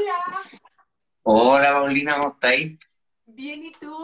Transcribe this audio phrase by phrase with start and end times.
[0.00, 0.24] Hola.
[1.22, 2.78] Hola Paulina, ¿cómo estáis?
[3.26, 3.94] Bien, ¿y tú?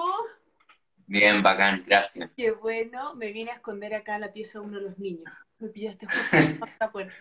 [1.06, 2.30] Bien, bacán, gracias.
[2.36, 5.32] Qué bueno, me vine a esconder acá en la pieza de uno de los niños.
[5.58, 7.14] Me pillaste justo en la puerta.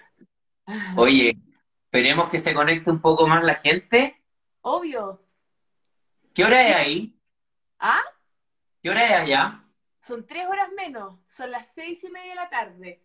[0.98, 1.38] Oye,
[1.86, 4.22] esperemos que se conecte un poco más la gente.
[4.62, 5.22] Obvio.
[6.34, 7.20] ¿Qué hora es ahí?
[7.80, 8.02] ¿Ah?
[8.84, 9.64] ¿Qué hora es allá?
[10.02, 13.02] Son tres horas menos, son las seis y media de la tarde.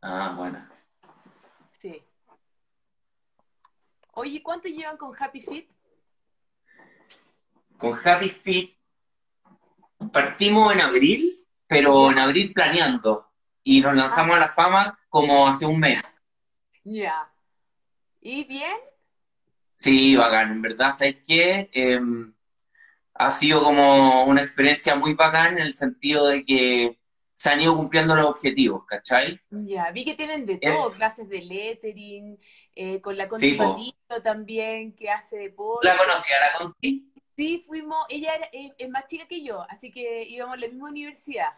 [0.00, 0.66] Ah, bueno.
[1.72, 2.02] Sí.
[4.20, 5.70] Oye, ¿cuánto llevan con Happy Fit?
[7.76, 8.76] Con Happy Fit
[10.12, 13.28] partimos en abril, pero en abril planeando.
[13.62, 16.02] Y nos lanzamos a la fama como hace un mes.
[16.82, 17.30] Ya.
[18.20, 18.76] ¿Y bien?
[19.76, 21.70] Sí, bacán, en verdad, ¿sabes qué?
[21.72, 22.34] Em,
[23.14, 26.98] ha sido como una experiencia muy bacán en el sentido de que
[27.34, 29.38] se han ido cumpliendo los objetivos, ¿cachai?
[29.50, 32.36] Ya, vi que tienen de Eh, todo, clases de lettering,
[32.78, 35.88] eh, con la Conti también, que hace deporte.
[35.88, 37.12] ¿La conocía la Conti?
[37.36, 40.68] Sí, fuimos, ella era, es, es más chica que yo, así que íbamos a la
[40.68, 41.52] misma universidad,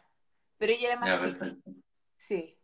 [0.58, 1.38] pero ella era Ya, más chica.
[1.38, 1.70] perfecto.
[2.18, 2.56] Sí,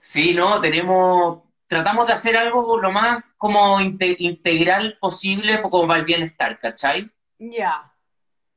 [0.00, 6.00] Sí, no, tenemos, tratamos de hacer algo lo más como inte- integral posible como para
[6.00, 7.10] el bienestar, ¿cachai?
[7.38, 7.92] ya,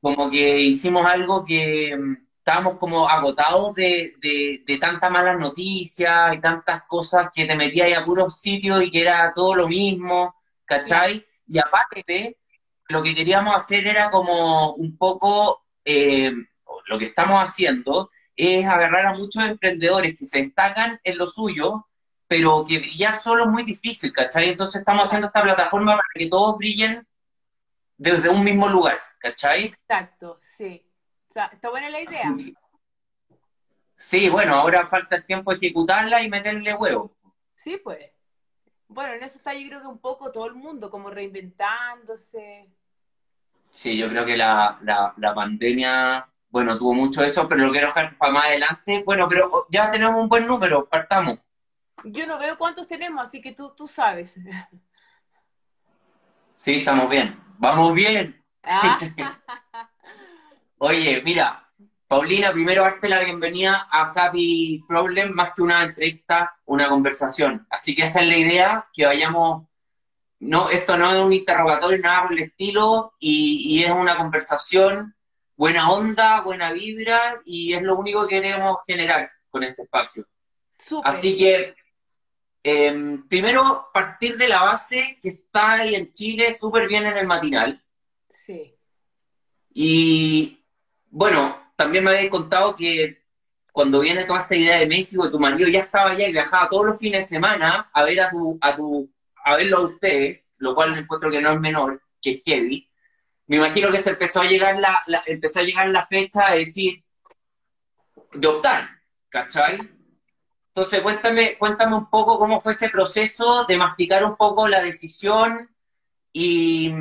[0.02, 6.33] Como que hicimos algo que mm, estábamos como agotados de, de, de tantas malas noticias
[6.33, 10.33] y tantas cosas que te metías a puros sitios y que era todo lo mismo,
[10.66, 11.23] ¿cachai?
[11.45, 12.39] Y aparte,
[12.88, 16.31] lo que queríamos hacer era como un poco, eh,
[16.88, 21.86] lo que estamos haciendo es agarrar a muchos emprendedores que se destacan en lo suyo,
[22.28, 24.50] pero que brillar solo es muy difícil, ¿cachai?
[24.50, 27.06] Entonces estamos haciendo esta plataforma para que todos brillen
[27.95, 29.66] desde un mismo lugar, ¿cachai?
[29.66, 30.39] exacto,
[31.45, 32.29] está buena la idea.
[32.29, 32.55] Así-
[33.97, 37.15] Sí, bueno, ahora falta el tiempo de ejecutarla y meterle huevo.
[37.55, 38.11] Sí, pues.
[38.87, 42.69] Bueno, en eso está yo creo que un poco todo el mundo, como reinventándose.
[43.69, 47.87] Sí, yo creo que la, la, la pandemia, bueno, tuvo mucho eso, pero lo quiero
[47.87, 49.03] dejar para más adelante.
[49.05, 51.39] Bueno, pero ya tenemos un buen número, partamos.
[52.05, 54.38] Yo no veo cuántos tenemos, así que tú, tú sabes.
[56.55, 57.39] Sí, estamos bien.
[57.57, 58.44] Vamos bien.
[58.63, 58.99] Ah,
[60.81, 61.69] Oye, mira,
[62.07, 67.67] Paulina, primero darte la bienvenida a Happy Problem, más que una entrevista, una conversación.
[67.69, 69.67] Así que esa es la idea, que vayamos,
[70.40, 75.13] no, esto no es un interrogatorio, nada por el estilo, y, y es una conversación,
[75.57, 80.23] buena onda, buena vibra, y es lo único que queremos generar con este espacio.
[81.03, 81.75] Así que,
[82.63, 87.28] em, primero, partir de la base que está ahí en Chile súper bien en el
[87.28, 87.84] matinal.
[88.29, 88.73] Sí.
[89.73, 90.59] Y
[91.09, 93.24] bueno, también me habéis contado que
[93.72, 96.86] cuando viene toda esta idea de México, tu marido ya estaba allá y viajaba todos
[96.88, 99.09] los fines de semana a ver a tu, a tu,
[99.46, 102.90] a verlo a ustedes, lo cual encuentro que no es menor, que es heavy.
[103.47, 106.59] Me imagino que se empezó a llegar la, la- empezó a llegar la fecha de
[106.59, 107.03] decir,
[108.34, 108.90] de optar,
[109.30, 109.80] ¿cachai?
[110.70, 115.53] Entonces cuéntame, cuéntame un poco cómo fue ese proceso de masticar un poco la decisión
[116.34, 116.91] y,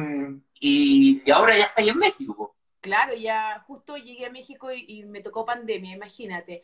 [0.61, 2.57] y, y ahora ya está ahí en México.
[2.81, 6.63] Claro, ya justo llegué a México y, y me tocó pandemia, imagínate.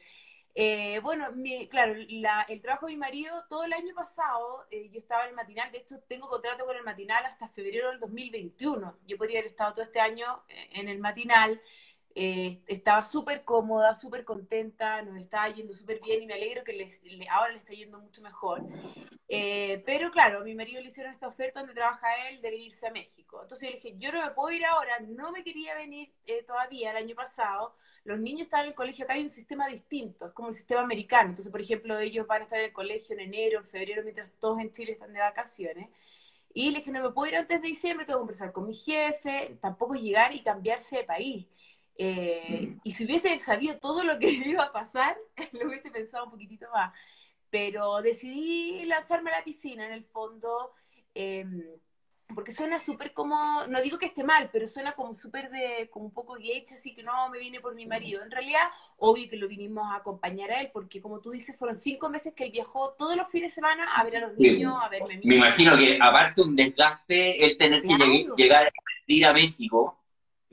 [0.54, 4.90] Eh, bueno, mi- claro, la- el trabajo de mi marido, todo el año pasado, eh,
[4.90, 8.00] yo estaba en el matinal, de hecho tengo contrato con el matinal hasta febrero del
[8.00, 8.96] 2021.
[9.06, 11.60] Yo podría haber estado todo este año eh, en el matinal,
[12.14, 16.72] eh, estaba súper cómoda, súper contenta, nos estaba yendo súper bien y me alegro que
[16.72, 18.62] les- le- ahora le está yendo mucho mejor.
[19.28, 22.86] Eh, pero claro, a mi marido le hicieron esta oferta donde trabaja él de venirse
[22.86, 23.40] a México.
[23.42, 26.42] Entonces yo le dije, yo no me puedo ir ahora, no me quería venir eh,
[26.44, 27.74] todavía el año pasado.
[28.04, 30.82] Los niños están en el colegio, acá hay un sistema distinto, es como el sistema
[30.82, 31.30] americano.
[31.30, 34.30] Entonces, por ejemplo, ellos van a estar en el colegio en enero, en febrero, mientras
[34.38, 35.88] todos en Chile están de vacaciones.
[36.52, 38.74] Y le dije, no me puedo ir antes de diciembre, tengo que conversar con mi
[38.74, 41.46] jefe, tampoco llegar y cambiarse de país.
[41.96, 45.16] Eh, y si hubiese sabido todo lo que me iba a pasar,
[45.52, 46.92] lo hubiese pensado un poquitito más
[47.50, 50.72] pero decidí lanzarme a la piscina en el fondo,
[51.14, 51.46] eh,
[52.34, 56.06] porque suena súper como, no digo que esté mal, pero suena como súper de, como
[56.06, 58.22] un poco gay, así que no, me vine por mi marido.
[58.24, 58.62] En realidad,
[58.96, 62.34] obvio que lo vinimos a acompañar a él, porque como tú dices, fueron cinco meses
[62.34, 65.20] que él viajó todos los fines de semana a ver a los niños, a verme.
[65.22, 68.04] Me imagino que aparte un desgaste el tener que Claro.
[68.04, 68.70] lleg- llegar a
[69.06, 69.96] ir a México,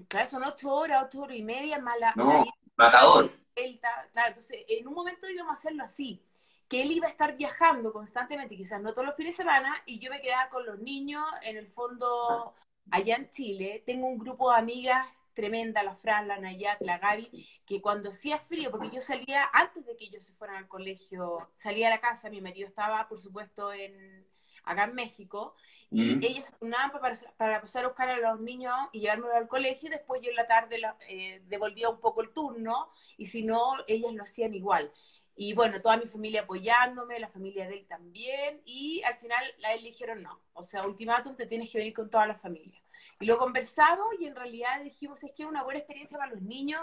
[0.07, 2.45] Claro, son ocho horas, ocho horas y media, más la, No.
[2.75, 3.31] matador.
[3.53, 6.21] Claro, entonces en un momento íbamos a hacerlo así,
[6.67, 9.99] que él iba a estar viajando constantemente, quizás no todos los fines de semana, y
[9.99, 12.55] yo me quedaba con los niños, en el fondo,
[12.89, 13.83] allá en Chile.
[13.85, 18.39] Tengo un grupo de amigas tremenda, la Fran, la Nayat, la Gaby, que cuando hacía
[18.39, 22.01] frío, porque yo salía antes de que ellos se fueran al colegio, salía a la
[22.01, 24.25] casa, mi marido estaba, por supuesto, en
[24.63, 25.55] acá en México,
[25.89, 26.23] y Mm.
[26.23, 29.87] ellas se turnaban para, para pasar a buscar a los niños y llevármelos al colegio,
[29.87, 33.43] y después yo en la tarde la- eh, devolvía un poco el turno, y si
[33.43, 34.91] no, ellas lo hacían igual.
[35.35, 39.73] Y bueno, toda mi familia apoyándome, la familia de él también, y al final a
[39.73, 42.81] él le dijeron no, o sea, ultimátum, te tienes que venir con toda la familia.
[43.19, 46.41] Y lo conversamos y en realidad dijimos, es que es una buena experiencia para los
[46.41, 46.81] niños,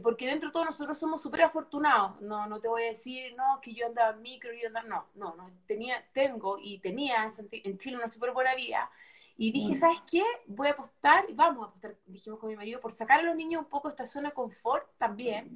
[0.00, 2.20] porque dentro de todos nosotros somos súper afortunados.
[2.22, 5.06] No, no te voy a decir, no, que yo andaba en micro, yo andaba, no,
[5.14, 8.90] no, no, tenía, tengo y tenía en, Chile una súper buena vida.
[9.36, 9.76] Y dije.
[9.76, 10.22] ¿sabes qué?
[10.46, 13.36] Voy a apostar, y vamos a apostar, dijimos con mi marido, por sacar a los
[13.36, 15.52] niños un poco de esta zona de confort también.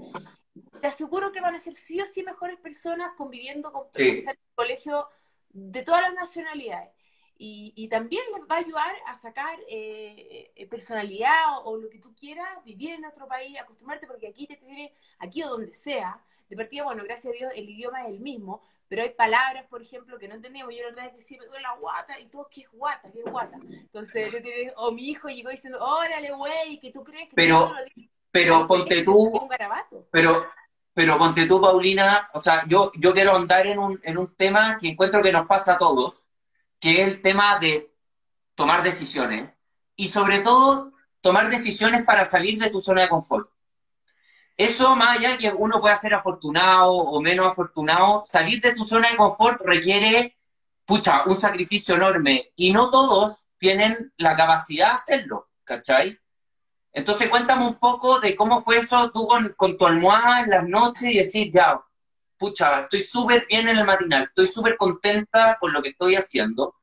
[0.80, 4.04] Te aseguro que van a ser sí o sí mejores personas conviviendo con Sí.
[4.04, 5.08] personas en el colegio
[5.50, 6.90] de todas las nacionalidades.
[7.38, 11.90] Y, y también les va a ayudar a sacar eh, eh, personalidad o, o lo
[11.90, 15.72] que tú quieras, vivir en otro país, acostumbrarte, porque aquí te tienes, aquí o donde
[15.74, 16.18] sea,
[16.48, 19.82] de partida, bueno, gracias a Dios el idioma es el mismo, pero hay palabras, por
[19.82, 20.72] ejemplo, que no entendíamos.
[20.74, 23.10] Yo la otra vez decía, me duele la guata, y todo, ¿qué es guata?
[23.12, 23.58] ¿Qué es guata?
[23.68, 24.42] Entonces,
[24.76, 27.92] o mi hijo llegó diciendo, órale, güey, que tú crees que Pero- lo
[28.30, 30.06] Pero ponte tú, un garabato.
[30.10, 30.46] Pero,
[30.94, 34.78] pero ponte tú, Paulina, o sea, yo, yo quiero andar en un, en un tema
[34.78, 36.26] que encuentro que nos pasa a todos,
[36.86, 37.92] que el tema de
[38.54, 39.50] tomar decisiones
[39.96, 43.50] y sobre todo tomar decisiones para salir de tu zona de confort.
[44.56, 49.10] Eso, más allá que uno pueda ser afortunado o menos afortunado, salir de tu zona
[49.10, 50.38] de confort requiere,
[50.84, 56.16] pucha, un sacrificio enorme y no todos tienen la capacidad de hacerlo, ¿cachai?
[56.92, 60.68] Entonces cuéntame un poco de cómo fue eso tú con, con tu almohada en las
[60.68, 61.80] noches y decir, ya,
[62.36, 66.76] pucha, estoy súper bien en el matinal, estoy súper contenta con lo que estoy haciendo,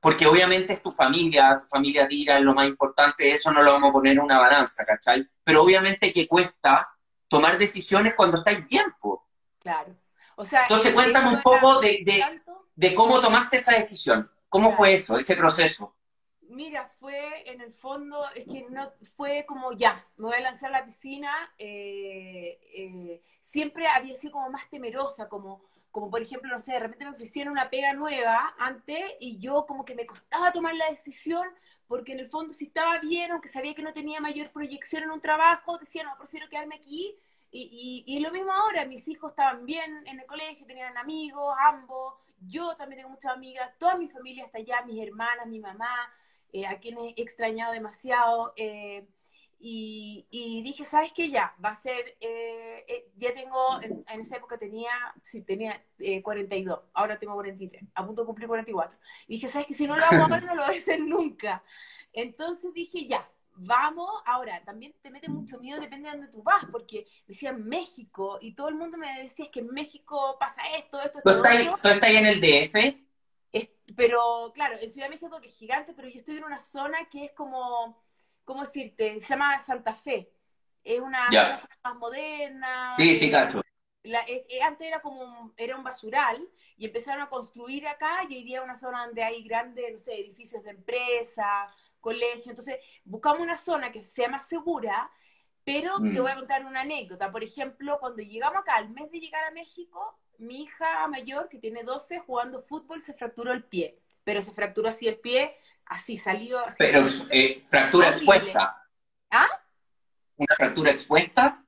[0.00, 3.72] porque obviamente es tu familia, tu familia tira, es lo más importante, eso no lo
[3.72, 5.26] vamos a poner en una balanza, ¿cachai?
[5.42, 6.90] Pero obviamente que cuesta
[7.28, 9.26] tomar decisiones cuando estáis bien, po.
[9.60, 9.96] Claro.
[10.36, 12.04] O sea, Entonces cuéntame un poco de,
[12.74, 15.94] de cómo tomaste esa decisión, cómo fue eso, ese proceso.
[16.48, 20.68] Mira, fue en el fondo, es que no fue como ya, me voy a lanzar
[20.74, 21.32] a la piscina.
[21.58, 26.80] eh, eh, siempre había sido como más temerosa, como, como por ejemplo, no sé, de
[26.80, 30.90] repente me ofrecieron una pega nueva antes y yo como que me costaba tomar la
[30.90, 31.46] decisión
[31.86, 35.10] porque en el fondo si estaba bien, aunque sabía que no tenía mayor proyección en
[35.10, 37.16] un trabajo, decía, no, prefiero quedarme aquí.
[37.50, 41.54] Y, y, y lo mismo ahora, mis hijos estaban bien en el colegio, tenían amigos,
[41.68, 45.94] ambos, yo también tengo muchas amigas, toda mi familia está allá, mis hermanas, mi mamá,
[46.54, 48.54] eh, a quienes he extrañado demasiado.
[48.56, 49.06] eh,
[49.58, 51.30] y, y dije, ¿sabes qué?
[51.30, 54.90] Ya, va a ser, eh, eh, ya tengo, en, en esa época tenía,
[55.22, 58.98] sí, tenía eh, 42, ahora tengo 43, a punto de cumplir 44.
[59.26, 59.74] Y dije, ¿sabes qué?
[59.74, 61.64] Si no lo hago ahora, no lo voy a hacer nunca.
[62.12, 63.24] Entonces dije, ya,
[63.54, 64.10] vamos.
[64.26, 68.54] Ahora, también te mete mucho miedo, depende de dónde tú vas, porque decían México, y
[68.54, 71.80] todo el mundo me decía, es que en México pasa esto, esto, ¿Tú esto, estás,
[71.80, 73.03] tú estás en el DF?
[73.54, 76.58] Es- pero claro, en Ciudad de México que es gigante, pero yo estoy en una
[76.60, 78.02] zona que es como,
[78.44, 79.20] ¿cómo decirte?
[79.22, 80.32] Se llama Santa Fe.
[80.84, 82.98] Es una zona más moderna.
[82.98, 83.60] Sí, sí, eh, cacho.
[84.04, 88.24] la- eh, eh, antes era como un, era un basural y empezaron a construir acá
[88.28, 91.66] y hoy día una zona donde hay grandes, no sé, edificios de empresa,
[92.00, 92.48] colegios.
[92.48, 95.10] Entonces, buscamos una zona que sea más segura,
[95.64, 96.12] pero Mm.
[96.12, 97.30] te voy a contar una anécdota.
[97.32, 101.58] Por ejemplo, cuando llegamos acá, al mes de llegar a México, mi hija mayor, que
[101.58, 103.98] tiene 12, jugando fútbol, se fracturó el pie.
[104.24, 106.58] Pero se fracturó así el pie, así salió.
[106.60, 108.34] Así, Pero eh, fractura Horrible.
[108.36, 108.88] expuesta.
[109.30, 109.48] ¿Ah?
[110.36, 111.64] Una fractura expuesta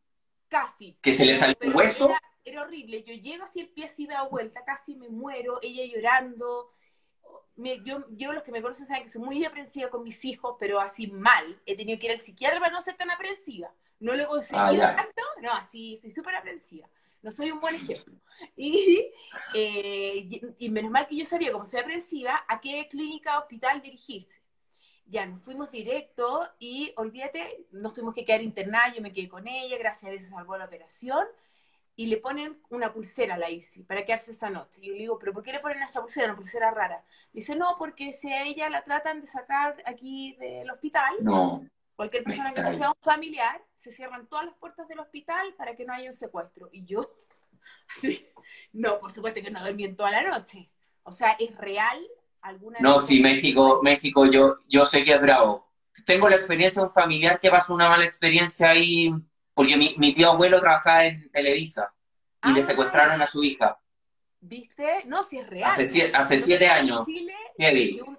[0.48, 0.96] Casi.
[1.00, 2.08] que se le salió Pero hueso.
[2.10, 3.02] Era, era horrible.
[3.04, 6.72] Yo llego así el pie así dado vuelta, casi me muero, ella llorando.
[7.56, 10.56] Me- yo, yo, los que me conocen saben que soy muy aprensiva con mis hijos,
[10.58, 11.60] pero así mal.
[11.66, 13.72] He tenido que ir al psiquiatra para no ser tan aprensiva.
[14.00, 16.86] No lo he conseguido Ah, tanto, no, así, soy súper aprensiva.
[17.26, 18.14] No soy un buen ejemplo.
[18.56, 19.10] Y,
[19.54, 20.28] eh,
[20.58, 24.40] y, menos mal que yo sabía, como soy aprensiva, a qué clínica hospital dirigirse.
[25.06, 29.48] Ya, nos fuimos directo y olvídate, nos tuvimos que quedar internados, yo me quedé con
[29.48, 31.26] ella, gracias a Dios salvó la operación,
[31.96, 34.80] y le ponen una pulsera a la Isi para quedarse esa noche.
[34.82, 37.02] Y yo le digo, ¿pero por qué le ponen esa pulsera, una pulsera rara?
[37.32, 41.66] Dice, no, porque si a ella la tratan de sacar aquí del hospital, No.
[41.96, 45.74] Cualquier persona que no sea un familiar, se cierran todas las puertas del hospital para
[45.74, 46.68] que no haya un secuestro.
[46.72, 47.10] Y yo,
[48.00, 48.26] sí,
[48.72, 50.70] no, por supuesto que no dormí en toda la noche.
[51.02, 52.06] O sea, ¿es real
[52.42, 55.72] alguna No, sí, México, México, yo, yo sé que es bravo.
[56.04, 59.10] Tengo la experiencia de un familiar que pasó una mala experiencia ahí,
[59.54, 61.92] porque mi, mi tío abuelo trabajaba en Televisa
[62.44, 62.62] y le Ah.
[62.62, 63.78] secuestraron a su hija.
[64.40, 65.02] ¿Viste?
[65.06, 65.70] No, si es real.
[65.70, 67.06] Hace, hace siete años.
[67.06, 67.34] Chile,
[68.06, 68.18] un-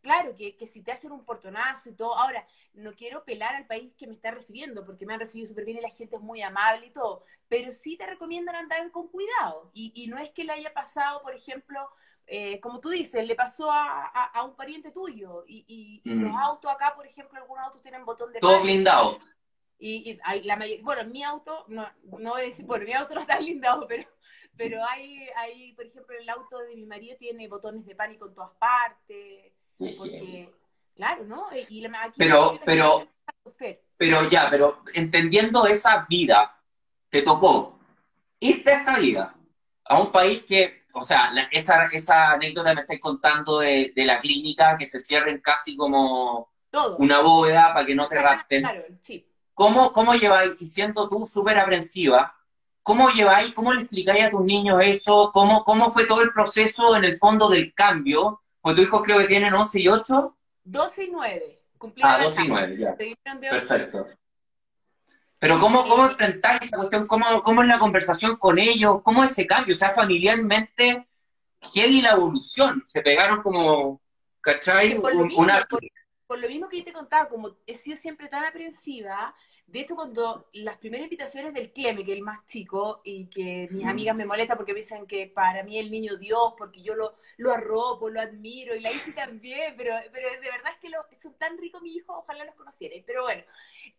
[0.00, 2.16] claro, que, que si te hacen un portonazo y todo.
[2.16, 5.64] Ahora, no quiero pelar al país que me está recibiendo, porque me han recibido súper
[5.64, 9.08] bien y la gente es muy amable y todo, pero sí te recomiendan andar con
[9.08, 9.70] cuidado.
[9.74, 11.88] Y, y no es que le haya pasado, por ejemplo,
[12.32, 15.44] eh, como tú dices, le pasó a, a, un pariente tuyo.
[15.48, 15.64] Y,
[16.04, 16.36] y, los mm.
[16.36, 18.38] autos acá, por ejemplo, algunos autos tienen botón de...
[18.38, 19.18] Todo blindado.
[19.80, 23.22] Y, la mayoría, bueno, mi auto, no, no voy a decir, bueno, mi auto no
[23.22, 24.08] está blindado, pero,
[24.56, 28.34] pero hay, hay, por ejemplo, el auto de mi marido tiene botones de pánico en
[28.34, 29.52] todas partes.
[29.80, 30.52] Porque,
[30.94, 31.46] claro, ¿no?
[31.56, 31.82] Y
[32.16, 33.08] pero, pero,
[33.96, 36.60] pero ya, pero entendiendo esa vida
[37.10, 37.78] que tocó,
[38.40, 39.34] irte a esta vida,
[39.86, 44.76] a un país que, o sea, esa, esa anécdota me estáis contando de, la clínica,
[44.76, 46.50] que se cierren casi como
[46.98, 48.62] una bóveda para que no te rapten.
[48.62, 49.26] Claro, sí.
[49.54, 52.34] ¿Cómo, ¿Cómo lleváis, y siendo tú súper aprensiva,
[52.82, 55.30] cómo lleváis, cómo le explicáis a tus niños eso?
[55.32, 58.42] ¿Cómo, ¿Cómo fue todo el proceso en el fondo del cambio?
[58.60, 60.36] Porque tu hijo creo que tienen 11 y 8.
[60.64, 61.62] 12 y 9.
[62.02, 62.96] Ah, 12 y 9, ya.
[63.50, 64.06] Perfecto.
[65.38, 67.06] Pero ¿cómo, cómo enfrentáis esa cuestión?
[67.06, 69.00] ¿Cómo, ¿Cómo es la conversación con ellos?
[69.02, 69.74] ¿Cómo es ese cambio?
[69.74, 71.08] O sea, familiarmente,
[71.74, 72.82] y la evolución?
[72.86, 74.00] Se pegaron como,
[74.40, 75.00] ¿cachai?
[75.00, 75.46] Por lo, mismo,
[76.26, 79.34] por, lo mismo que yo te contaba, como he sido siempre tan aprensiva,
[79.72, 83.68] de hecho, cuando las primeras invitaciones del Cleme, que es el más chico, y que
[83.70, 87.16] mis amigas me molestan porque dicen que para mí el niño Dios, porque yo lo,
[87.36, 91.04] lo arropo, lo admiro, y la hice también, pero, pero de verdad es que lo,
[91.20, 93.02] son tan ricos mis hijos, ojalá los conocieran.
[93.06, 93.42] Pero bueno,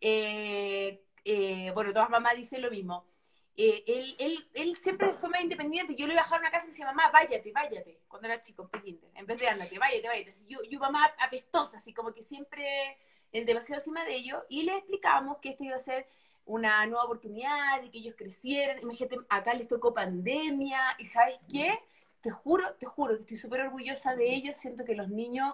[0.01, 3.05] eh, eh, bueno, todas mamás dicen lo mismo.
[3.55, 5.95] Eh, él, él, él, siempre fue más independiente.
[5.95, 8.41] Yo le iba a dejar una casa y me decía, mamá, váyate, váyate, cuando era
[8.41, 10.33] chico, en En vez de ándate, váyate, váyate.
[10.47, 12.97] Yo, yo mamá apestosa, así como que siempre
[13.31, 16.07] demasiado encima de ellos y les explicamos que esto iba a ser
[16.45, 18.79] una nueva oportunidad y que ellos crecieran.
[18.79, 21.79] Imagínate, acá les tocó pandemia y ¿sabes qué?
[22.21, 24.57] Te juro, te juro que estoy súper orgullosa de ellos.
[24.57, 25.53] Siento que los niños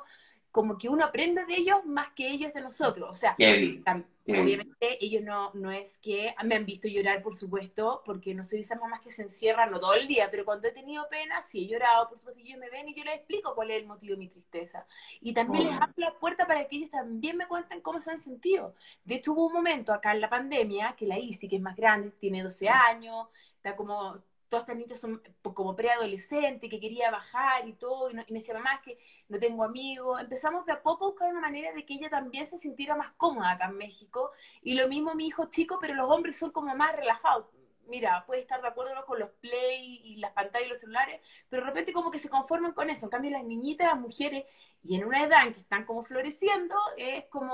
[0.52, 3.10] como que uno aprende de ellos más que ellos de nosotros.
[3.10, 8.34] O sea, obviamente ellos no, no es que me han visto llorar, por supuesto, porque
[8.34, 10.72] no soy de esas mamás que se encierran no todo el día, pero cuando he
[10.72, 13.72] tenido pena, sí he llorado, por supuesto, ellos me ven y yo les explico cuál
[13.72, 14.86] es el motivo de mi tristeza.
[15.22, 18.20] Y también les abro la puerta para que ellos también me cuenten cómo se han
[18.20, 18.74] sentido.
[19.06, 21.76] De hecho, hubo un momento acá en la pandemia que la Isi, que es más
[21.76, 23.28] grande, tiene 12 años,
[23.58, 24.18] está como
[24.50, 28.82] todas estas niñas son como preadolescentes, que quería bajar y todo, y, me decía, mamá,
[28.82, 30.22] que no tengo amigos.
[30.22, 33.12] Empezamos de a poco a buscar una manera de que ella también se sintiera más
[33.12, 34.32] cómoda acá en México.
[34.62, 37.48] Y lo mismo mi hijo chico, pero los hombres son como más relajados.
[37.88, 41.64] Mira, puede estar de acuerdo con los play y las pantallas y los celulares, pero
[41.64, 43.06] de repente como que se conforman con eso.
[43.06, 44.46] En cambio, las niñitas, las mujeres,
[44.84, 47.54] y en una edad en que están como floreciendo, es como...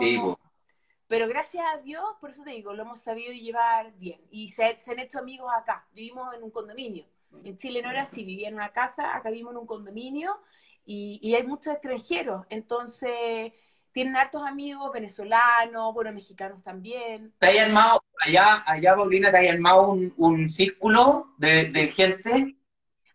[1.14, 4.20] Pero gracias a Dios, por eso te digo, lo hemos sabido llevar bien.
[4.32, 5.86] Y se, han hecho amigos acá.
[5.94, 7.06] Vivimos en un condominio.
[7.44, 10.40] En Chile no era así, vivía en una casa, acá vivimos en un condominio
[10.88, 12.48] y, hay muchos extranjeros.
[12.50, 13.54] Entonces,
[13.92, 17.32] tienen hartos amigos venezolanos, bueno, mexicanos también.
[17.38, 22.58] ¿Te hay armado, allá, allá Paulina, te hay armado un, círculo de, gente?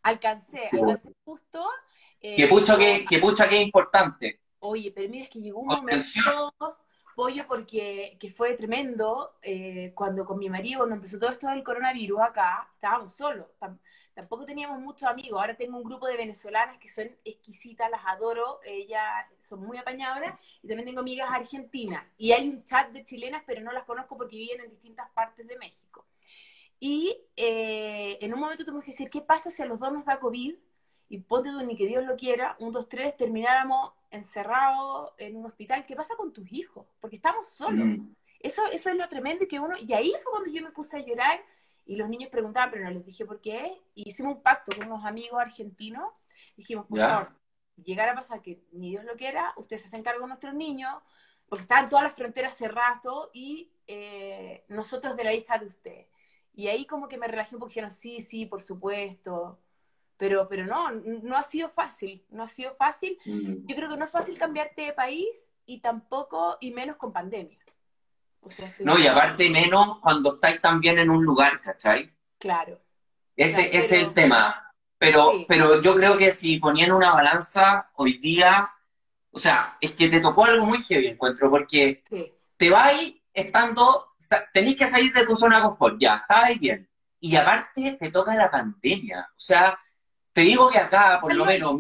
[0.05, 1.69] Alcancé, alcancé justo.
[2.21, 4.41] Eh, que pucha que, que pucha que es importante.
[4.61, 6.55] Oye, pero mira, es que llegó un momento
[7.19, 11.65] apoyo porque que fue tremendo eh, cuando con mi marido, cuando empezó todo esto del
[11.65, 13.49] coronavirus acá, estábamos solos,
[14.15, 18.61] tampoco teníamos muchos amigos, ahora tengo un grupo de venezolanas que son exquisitas, las adoro,
[18.65, 19.03] ellas
[19.41, 23.63] son muy apañadoras, y también tengo amigas argentinas, y hay un chat de chilenas, pero
[23.63, 26.07] no las conozco porque viven en distintas partes de México.
[26.79, 30.05] Y eh, en un momento tuvimos que decir, ¿qué pasa si a los dos nos
[30.05, 30.55] da COVID?
[31.09, 35.47] Y ponte tú, ni que Dios lo quiera, un, dos, tres, termináramos encerrado en un
[35.47, 36.87] hospital, ¿qué pasa con tus hijos?
[37.01, 37.87] Porque estamos solos.
[37.87, 38.15] Mm.
[38.41, 41.05] Eso, eso es lo tremendo que uno, y ahí fue cuando yo me puse a
[41.05, 41.41] llorar
[41.85, 44.87] y los niños preguntaban, pero no les dije por qué, y hicimos un pacto con
[44.87, 46.13] unos amigos argentinos,
[46.57, 47.33] dijimos, por favor,
[47.83, 50.95] llegar a pasar que ni Dios lo quiera, ustedes se hacen cargo de nuestros niños,
[51.49, 53.01] porque estaban todas las fronteras cerradas
[53.33, 56.07] y eh, nosotros de la hija de usted.
[56.55, 59.59] Y ahí como que me relajé un poco, dijeron, sí, sí, por supuesto,
[60.19, 63.17] pero, pero no, no ha sido fácil, no ha sido fácil.
[63.25, 63.67] Mm.
[63.67, 65.29] Yo creo que no es fácil cambiarte de país
[65.65, 67.59] y tampoco, y menos con pandemia.
[68.81, 72.13] no, y aparte menos cuando estáis también en un lugar, ¿cachai?
[72.39, 72.81] Claro.
[73.37, 74.65] Ese, es el tema.
[74.99, 78.69] Pero, pero yo creo que si ponían una balanza hoy día,
[79.31, 82.03] o sea, es que te tocó algo muy heavy, encuentro, porque
[82.57, 84.15] te vais estando,
[84.53, 86.89] tenéis que salir de tu zona de confort, ya, estabais bien.
[87.21, 89.79] Y aparte te toca la pandemia, o sea,
[90.39, 91.75] te digo que acá, por lo menos,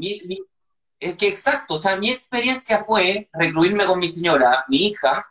[0.98, 5.28] es que exacto, o sea, mi experiencia fue recluirme con mi señora, mi hija,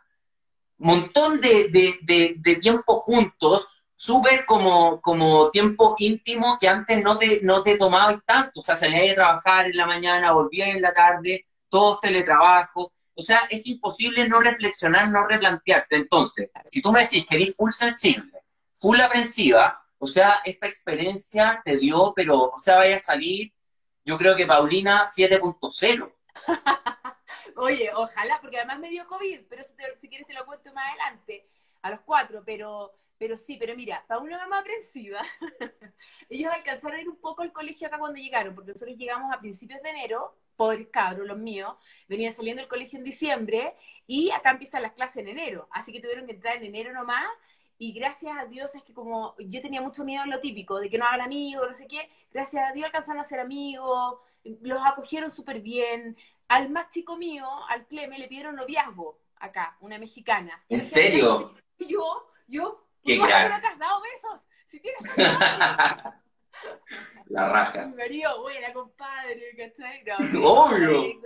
[0.78, 7.62] montón de, de, tiempo juntos, súper como, como tiempo íntimo que antes no te, no
[7.62, 11.44] te tomabas tanto, o sea, salía a trabajar en la mañana, volvía en la tarde,
[11.68, 15.96] todos teletrabajo, o sea, es imposible no reflexionar, no replantearte.
[15.96, 18.40] Entonces, si tú me decís que eres full sensible,
[18.76, 23.52] full aprensiva, o sea, esta experiencia te dio, pero, o sea, vaya a salir.
[24.04, 26.12] yo creo que Paulina 7.0.
[27.56, 31.48] Oye, ojalá, porque además me dio COVID, pero si, quieres te lo cuento más adelante,
[31.82, 35.20] a los cuatro, pero, pero sí, pero mira, para una mamá aprensiva,
[36.30, 39.40] ellos alcanzaron a ir un poco al colegio acá cuando llegaron, porque nosotros llegamos a
[39.40, 41.74] principios de enero, pobres cabros, los míos,
[42.06, 43.74] venían saliendo del colegio en diciembre,
[44.06, 47.26] y acá empiezan las clases en enero, así que tuvieron que entrar en enero nomás,
[47.78, 50.90] y gracias a Dios es que como yo tenía mucho miedo en lo típico, de
[50.90, 54.80] que no hagan amigos, no sé qué, gracias a Dios alcanzaron a ser amigos, los
[54.84, 56.16] acogieron súper bien,
[56.48, 60.64] al más chico mío, al Cleme, le pidieron noviazgo acá, una mexicana.
[60.68, 61.54] ¿En serio?
[61.78, 64.40] Yo, yo, ¿Qué ¿no te has dado besos?
[64.66, 65.00] Si tienes
[67.26, 67.86] La raja.
[67.86, 70.02] Mi marido, buena, compadre, ¿cachai?
[70.32, 71.20] No, Obvio.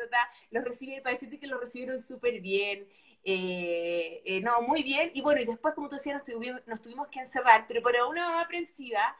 [0.51, 2.87] Los recibieron, para decirte que lo recibieron súper bien.
[3.25, 5.11] Eh, eh, no, muy bien.
[5.14, 8.07] Y bueno, y después, como tú decías, nos tuvimos, nos tuvimos que encerrar, pero para
[8.07, 9.17] una mamá aprensiva,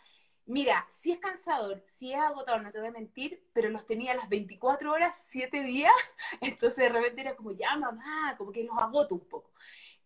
[0.47, 4.14] Mira, si es cansador, si es agotador, no te voy a mentir, pero los tenía
[4.14, 5.92] las 24 horas, 7 días,
[6.40, 9.52] entonces de repente era como, ya mamá, como que los agoto un poco.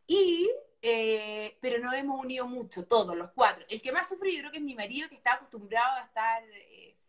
[0.07, 0.51] Y,
[0.83, 3.65] eh, pero no hemos unido mucho, todos, los cuatro.
[3.69, 6.43] El que más sufrió yo creo que es mi marido, que está acostumbrado a estar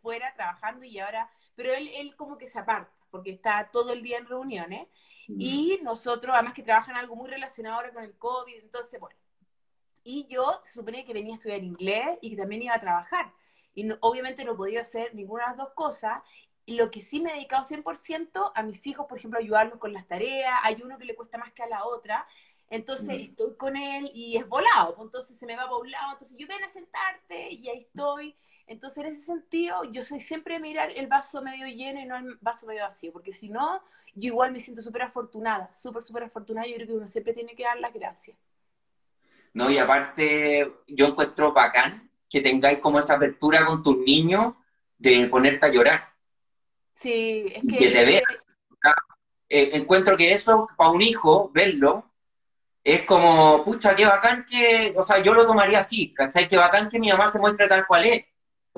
[0.00, 4.02] fuera trabajando y ahora, pero él, él como que se aparta, porque está todo el
[4.02, 4.88] día en reuniones.
[5.28, 9.14] Y nosotros, además que trabajan algo muy relacionado ahora con el COVID, entonces, bueno,
[10.02, 13.30] y yo suponía que venía a estudiar inglés y que también iba a trabajar.
[13.74, 16.22] Y obviamente no podía hacer ninguna de las dos cosas.
[16.64, 19.92] Y lo que sí me he dedicado 100% a mis hijos, por ejemplo, ayudarlos con
[19.92, 20.54] las tareas.
[20.62, 22.26] Hay uno que le cuesta más que a la otra.
[22.70, 23.22] Entonces mm.
[23.22, 24.94] estoy con él y es volado.
[24.94, 26.12] Pues, entonces se me va para un lado.
[26.12, 28.34] Entonces yo ven a sentarte y ahí estoy.
[28.68, 32.36] Entonces, en ese sentido, yo soy siempre mirar el vaso medio lleno y no el
[32.40, 33.82] vaso medio vacío, porque si no,
[34.14, 36.66] yo igual me siento súper afortunada, súper, súper afortunada.
[36.66, 38.36] Yo creo que uno siempre tiene que dar las gracias.
[39.54, 39.70] ¿no?
[39.70, 44.54] Y aparte, yo encuentro bacán que tengáis como esa apertura con tus niños
[44.98, 46.08] de ponerte a llorar.
[46.94, 47.78] Sí, es que...
[47.78, 48.22] Que te vean.
[49.50, 52.04] Eh, encuentro que eso, para un hijo, verlo,
[52.84, 56.48] es como, pucha, qué bacán que, o sea, yo lo tomaría así, ¿cachai?
[56.48, 58.24] Qué bacán que mi mamá se muestre tal cual es.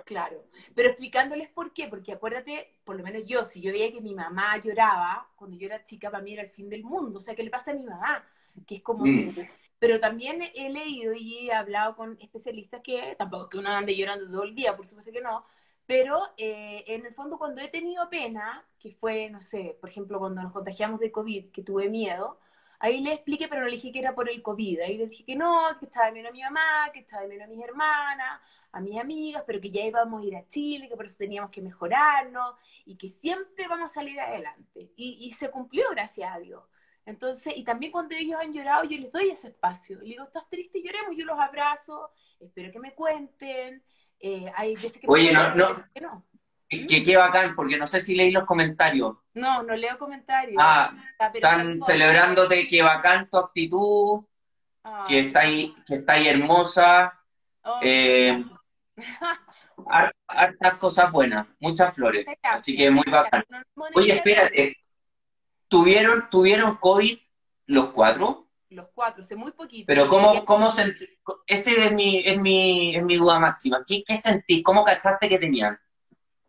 [0.05, 4.01] Claro, pero explicándoles por qué, porque acuérdate, por lo menos yo, si yo veía que
[4.01, 7.23] mi mamá lloraba, cuando yo era chica, para mí era el fin del mundo, o
[7.23, 8.25] sea, ¿qué le pasa a mi mamá?
[8.67, 9.35] Que es como, mm.
[9.79, 14.31] Pero también he leído y he hablado con especialistas que, tampoco que uno ande llorando
[14.31, 15.45] todo el día, por supuesto que no,
[15.87, 20.19] pero eh, en el fondo cuando he tenido pena, que fue, no sé, por ejemplo,
[20.19, 22.39] cuando nos contagiamos de COVID, que tuve miedo,
[22.81, 25.25] ahí le expliqué, pero no le dije que era por el COVID, ahí le dije
[25.25, 27.63] que no, que estaba de menos a mi mamá, que estaba de menos a mis
[27.63, 28.41] hermanas,
[28.73, 31.51] a mis amigas, pero que ya íbamos a ir a Chile, que por eso teníamos
[31.51, 34.91] que mejorarnos y que siempre vamos a salir adelante.
[34.97, 36.63] Y, y se cumplió, gracias a Dios.
[37.05, 39.99] Entonces, y también cuando ellos han llorado, yo les doy ese espacio.
[39.99, 43.83] Le digo, estás triste, lloremos, yo los abrazo, espero que me cuenten.
[44.21, 45.85] Eh, hay veces que Oye, no, no.
[45.93, 46.25] Que no.
[46.71, 49.17] Que, bacán, porque no sé si leí los comentarios.
[49.35, 50.57] No, no leo comentarios.
[50.63, 50.95] Ah,
[51.35, 54.25] están celebrándote, que bacán tu actitud,
[55.09, 57.21] que está ahí, que está ahí hermosa.
[57.65, 58.45] Oh, eh,
[60.29, 62.25] hartas cosas buenas, muchas flores.
[62.43, 63.45] Así que muy bacán.
[63.95, 64.77] Oye, espérate,
[65.71, 67.17] ¿Tuvieron, ¿Tuvieron COVID
[67.67, 68.49] los cuatro?
[68.71, 69.87] Los cuatro, hace muy poquito.
[69.87, 71.07] Pero ¿cómo, cómo sentí?
[71.47, 73.85] Ese es mi, es mi, es mi duda máxima.
[73.87, 74.65] ¿Qué, ¿Qué sentís?
[74.65, 75.79] ¿Cómo cachaste que tenían?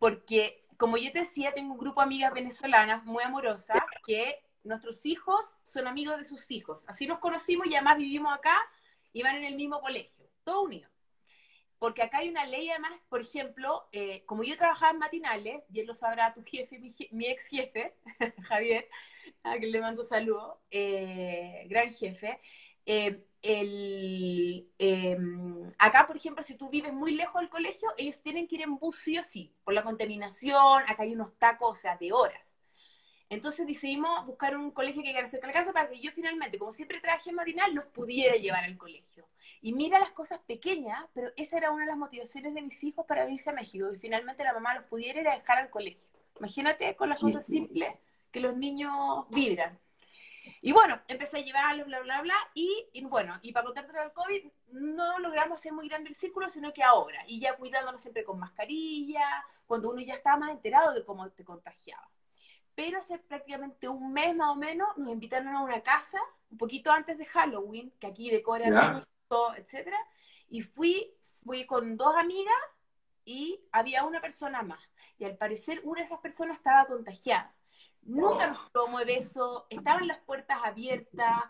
[0.02, 5.06] Porque, como yo te decía, tengo un grupo de amigas venezolanas muy amorosas que nuestros
[5.06, 6.84] hijos son amigos de sus hijos.
[6.88, 8.56] Así nos conocimos y además vivimos acá
[9.12, 10.88] y van en el mismo colegio, todo unido
[11.78, 15.80] porque acá hay una ley además, por ejemplo, eh, como yo trabajaba en matinales, y
[15.80, 16.78] él lo sabrá tu jefe,
[17.10, 17.96] mi, ex jefe,
[18.48, 18.88] Javier,
[19.42, 22.40] a quien le mando saludos, eh, gran jefe,
[22.86, 24.64] eh, em,
[25.78, 28.76] acá, por ejemplo, si tú vives muy lejos del colegio, ellos tienen que ir en
[28.76, 32.40] bus sí o sí, por la contaminación, acá hay unos tacos, o sea, de horas.
[33.32, 36.58] Entonces decidimos buscar un colegio que quedara cerca de la casa para que yo finalmente,
[36.58, 39.26] como siempre trabajé en matinal, los pudiera llevar al colegio.
[39.62, 43.06] Y mira las cosas pequeñas, pero esa era una de las motivaciones de mis hijos
[43.06, 46.12] para venirse a México, y finalmente la mamá los pudiera ir a dejar al colegio.
[46.38, 47.94] Imagínate con las cosas simples
[48.30, 49.78] que los niños vibran.
[50.60, 54.44] Y bueno, empecé a llevarlos, bla, bla, bla, y, bueno, y para contarte del COVID,
[54.72, 58.38] no logramos hacer muy grande el círculo, sino que ahora, y ya cuidándonos siempre con
[58.38, 62.12] mascarilla, cuando uno ya estaba más enterado de cómo te contagiaba
[62.74, 66.18] pero hace prácticamente un mes más o menos nos invitaron a una casa,
[66.50, 69.98] un poquito antes de Halloween, que aquí decoran todo, etcétera,
[70.48, 72.54] y fui, fui con dos amigas
[73.24, 74.80] y había una persona más.
[75.18, 77.54] Y al parecer una de esas personas estaba contagiada.
[78.02, 81.44] Nunca nos tomó beso, estaban las puertas abiertas.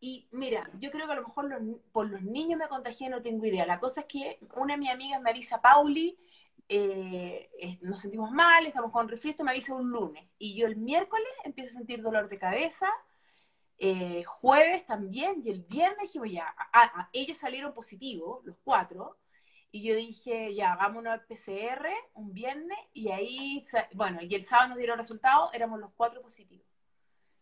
[0.00, 1.48] Y mira, yo creo que a lo mejor
[1.92, 3.66] por los niños me contagié, no tengo idea.
[3.66, 6.18] La cosa es que una de mis amigas me avisa, Pauli,
[6.68, 10.28] eh, nos sentimos mal, estamos con refrigerio, me avisa un lunes.
[10.38, 12.88] Y yo el miércoles empiezo a sentir dolor de cabeza,
[13.78, 16.54] eh, jueves también, y el viernes dijimos ya,
[17.12, 19.18] ellos salieron positivos, los cuatro,
[19.74, 24.68] y yo dije, ya, hagamos una PCR un viernes, y ahí, bueno, y el sábado
[24.68, 26.64] nos dieron resultados, éramos los cuatro positivos.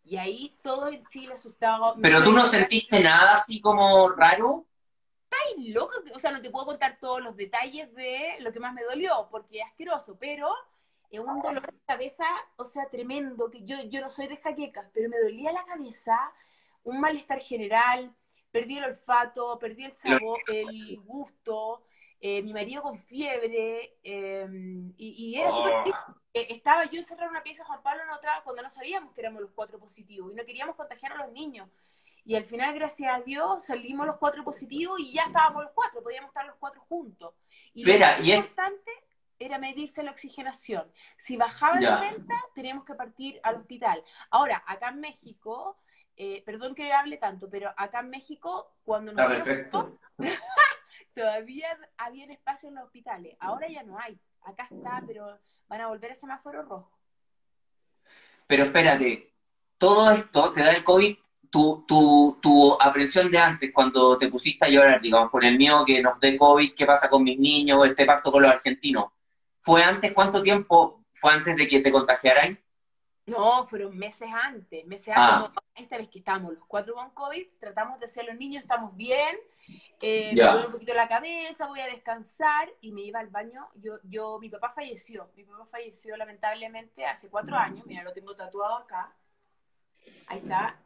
[0.02, 1.94] Y ahí todo el Chile asustado.
[2.00, 4.64] ¿Pero tú no sentiste nada así como raro?
[5.24, 8.72] Estás loco, o sea, no te puedo contar todos los detalles de lo que más
[8.72, 10.48] me dolió, porque es asqueroso, pero
[11.10, 12.24] es un dolor de cabeza,
[12.56, 16.32] o sea, tremendo, que yo, yo no soy de jaquecas, pero me dolía la cabeza,
[16.82, 18.16] un malestar general,
[18.50, 21.84] perdí el olfato, perdí el sabor, el gusto,
[22.24, 26.14] eh, mi marido con fiebre, em, y, era súper oh.
[26.32, 29.22] eh, estaba yo encerrada en una pieza, Juan Pablo en otra, cuando no sabíamos que
[29.22, 31.68] éramos los cuatro positivos, y no queríamos contagiar a los niños.
[32.24, 36.00] Y al final, gracias a Dios, salimos los cuatro positivos y ya estábamos los cuatro,
[36.00, 37.34] podíamos estar los cuatro juntos.
[37.74, 38.92] Y lo importante
[39.40, 40.88] era medirse la oxigenación.
[41.16, 44.04] Si bajaba la venta, teníamos que partir al hospital.
[44.30, 45.76] Ahora, acá en México,
[46.16, 49.24] eh, perdón que hable tanto, pero acá en México, cuando nos...
[49.24, 49.98] Está perfecto.
[51.14, 53.36] todavía había espacio en los hospitales.
[53.40, 54.18] Ahora ya no hay.
[54.42, 56.90] Acá está, pero van a volver a semáforo rojo.
[58.46, 59.32] Pero espérate,
[59.78, 61.16] todo esto te da el COVID,
[61.50, 65.84] tu, tu, tu aprensión de antes, cuando te pusiste a llorar, digamos, por el miedo
[65.84, 69.06] que nos dé COVID, qué pasa con mis niños, este pacto con los argentinos.
[69.60, 70.12] ¿Fue antes?
[70.12, 72.58] ¿Cuánto tiempo fue antes de que te contagiaran?
[73.26, 75.52] No, fueron meses antes, meses antes.
[75.56, 75.62] Ah.
[75.76, 79.36] Esta vez que estamos los cuatro con COVID, tratamos de ser los niños, estamos bien,
[80.00, 83.68] eh, me duele un poquito la cabeza, voy a descansar y me iba al baño.
[83.76, 88.34] Yo, yo, mi papá falleció, mi papá falleció lamentablemente hace cuatro años, mira, lo tengo
[88.34, 89.14] tatuado acá.
[90.26, 90.76] Ahí está.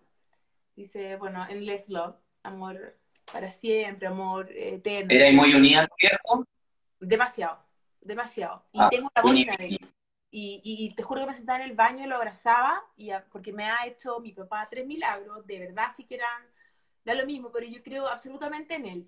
[0.74, 2.98] Dice, bueno, Endless Love, amor
[3.32, 5.08] para siempre, amor eterno.
[5.10, 6.44] ¿Era muy unida viejo?
[7.00, 7.58] Demasiado,
[8.00, 8.64] demasiado.
[8.72, 9.78] Y ah, tengo la bolina de él.
[10.30, 13.52] Y, y, te juro que me sentaba en el baño y lo abrazaba, y porque
[13.52, 16.42] me ha hecho mi papá tres milagros, de verdad sí que eran,
[17.06, 19.06] da lo mismo, pero yo creo absolutamente en él.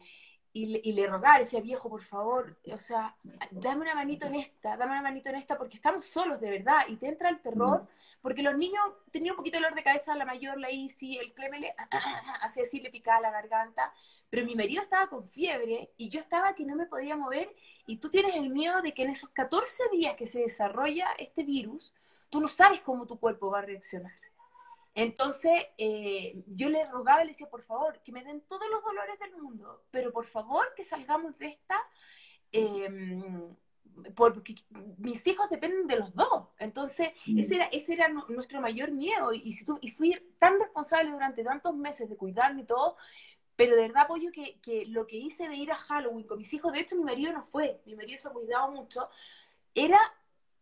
[0.55, 3.15] Y, y le rogaba, decía, viejo, por favor, o sea,
[3.51, 6.81] dame una manito en esta, dame una manito en esta, porque estamos solos, de verdad,
[6.89, 7.87] y te entra el terror,
[8.23, 8.83] porque los niños
[9.13, 11.75] tenían un poquito de dolor de cabeza, la mayor, la Isi, el Clemele,
[12.41, 13.93] así así le picaba la garganta,
[14.31, 17.55] pero mi marido estaba con fiebre y yo estaba que no me podía mover
[17.87, 21.43] y tú tienes el miedo de que en esos 14 días que se desarrolla este
[21.43, 21.93] virus,
[22.31, 24.13] tú no sabes cómo tu cuerpo va a reaccionar.
[24.99, 28.83] Entonces, eh, yo le rogaba y le decía, por favor, que me den todos los
[28.83, 31.77] dolores del mundo, pero por favor que salgamos de esta,
[32.51, 33.55] em,
[34.17, 34.57] porque
[34.97, 36.49] mis hijos dependen de los dos.
[36.59, 37.39] Entonces, mm.
[37.39, 39.33] ese era, ese era nuestro mayor miedo.
[39.33, 42.97] Y, si tú, y fui tan responsable durante tantos meses de cuidarme y todo,
[43.55, 46.53] pero de verdad apoyo que, que, lo que hice de ir a Halloween con mis
[46.53, 49.09] hijos, de hecho mi marido no fue, mi marido se ha cuidado mucho,
[49.75, 50.01] era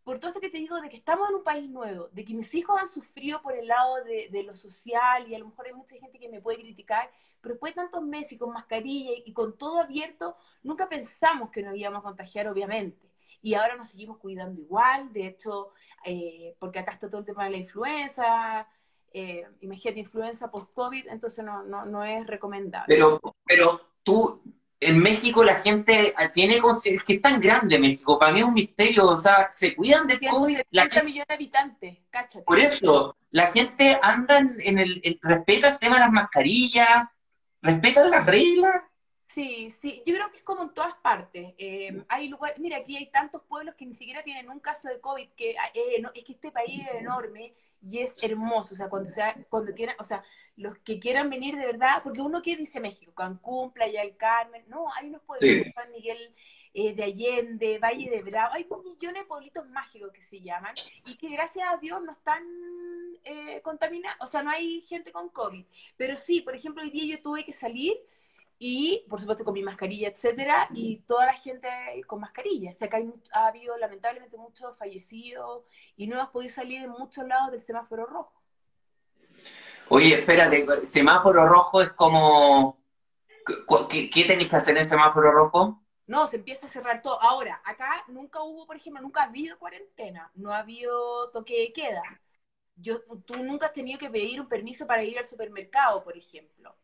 [0.07, 2.33] por todo esto que te digo de que estamos en un país nuevo, de que
[2.33, 5.73] mis hijos han sufrido por el lado de, lo social y a lo mejor hay
[5.73, 9.33] mucha gente que me puede criticar, pero después de tantos meses y con mascarilla y,
[9.33, 13.11] con todo abierto, nunca pensamos que nos íbamos a contagiar, obviamente.
[13.43, 15.73] Y ahora nos seguimos cuidando igual, de hecho,
[16.05, 18.69] eh, porque acá está todo el tema de la influenza,
[19.13, 22.95] eh, imagínate, influenza post-COVID, entonces no, no, no es recomendable.
[22.95, 24.41] Pero, pero tú,
[24.81, 28.55] en México la gente tiene es que es tan grande México, para mí es un
[28.55, 30.61] misterio, o sea, se cuidan de COVID.
[30.71, 32.45] La millones de habitantes, cáchate.
[32.45, 37.09] Por eso, la gente anda en el, respeta el tema de las mascarillas,
[37.63, 38.83] respetan las reglas.
[39.27, 41.55] Sí, sí, yo creo que es como en todas partes.
[41.59, 45.01] Eh, hay lugares, mira, aquí hay tantos pueblos que ni siquiera tienen un caso de
[45.01, 47.55] COVID, que eh, es que este país es enorme
[47.89, 50.25] y es hermoso, o sea, cuando, sea, cuando quieran, o sea,
[50.57, 54.65] los que quieran venir de verdad, porque uno que dice México, Cancún, Playa del Carmen,
[54.69, 56.35] no, hay unos pueblos, San Miguel
[56.75, 60.75] eh, de Allende, Valle de Bravo, hay millones de pueblitos mágicos que se llaman,
[61.07, 62.43] y que gracias a Dios no están
[63.25, 65.65] eh, contaminados, o sea, no hay gente con COVID,
[65.97, 67.97] pero sí, por ejemplo, hoy día yo tuve que salir
[68.59, 71.69] y por supuesto con mi mascarilla, etcétera, y toda la gente
[72.07, 72.71] con mascarilla.
[72.71, 75.65] O sea que ha habido lamentablemente muchos fallecidos
[75.97, 78.33] y no hemos podido salir en muchos lados del semáforo rojo.
[79.89, 82.79] Oye, espérate, semáforo rojo es como...
[83.89, 85.81] ¿Qué, qué tenéis que hacer en semáforo rojo?
[86.07, 87.21] No, se empieza a cerrar todo.
[87.23, 91.73] Ahora, acá nunca hubo, por ejemplo, nunca ha habido cuarentena, no ha habido toque de
[91.73, 92.03] queda.
[92.77, 96.75] Yo, tú nunca has tenido que pedir un permiso para ir al supermercado, por ejemplo.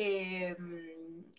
[0.00, 0.54] Eh,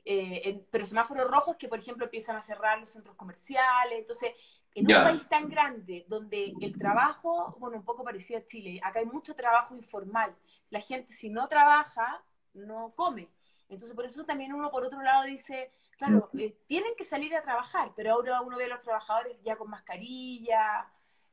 [0.03, 3.99] eh, pero semáforos rojos que, por ejemplo, empiezan a cerrar los centros comerciales.
[3.99, 4.33] Entonces,
[4.75, 8.99] en un país tan grande, donde el trabajo, bueno, un poco parecido a Chile, acá
[8.99, 10.35] hay mucho trabajo informal.
[10.71, 12.21] La gente, si no trabaja,
[12.53, 13.29] no come.
[13.69, 17.41] Entonces, por eso también uno, por otro lado, dice, claro, eh, tienen que salir a
[17.41, 20.85] trabajar, pero ahora uno ve a los trabajadores ya con mascarilla.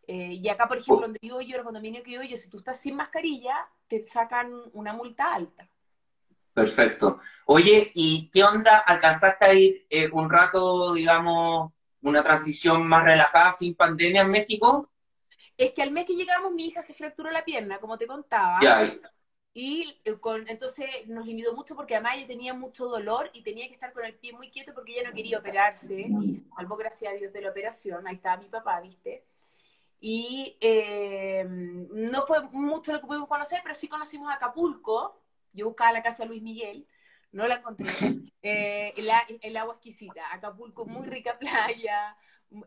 [0.06, 2.48] eh, y acá, por ejemplo, donde vivo yo, en el condominio que vivo yo, si
[2.48, 5.68] tú estás sin mascarilla, te sacan una multa alta.
[6.56, 7.20] Perfecto.
[7.44, 8.78] Oye, ¿y qué onda?
[8.78, 14.90] ¿Alcanzaste a ir eh, un rato, digamos, una transición más relajada sin pandemia en México?
[15.58, 18.58] Es que al mes que llegamos, mi hija se fracturó la pierna, como te contaba.
[18.62, 18.90] Ya,
[19.52, 23.68] Y eh, con, entonces nos limitó mucho porque además ella tenía mucho dolor y tenía
[23.68, 26.16] que estar con el pie muy quieto porque ella no quería operarse.
[26.22, 28.08] Y salvo gracias a Dios de la operación.
[28.08, 29.26] Ahí estaba mi papá, ¿viste?
[30.00, 35.20] Y eh, no fue mucho lo que pudimos conocer, pero sí conocimos Acapulco.
[35.56, 36.86] Yo buscaba la casa de Luis Miguel,
[37.32, 37.86] no la encontré.
[38.48, 38.94] Eh,
[39.42, 42.16] el, agua exquisita, Acapulco, muy rica playa.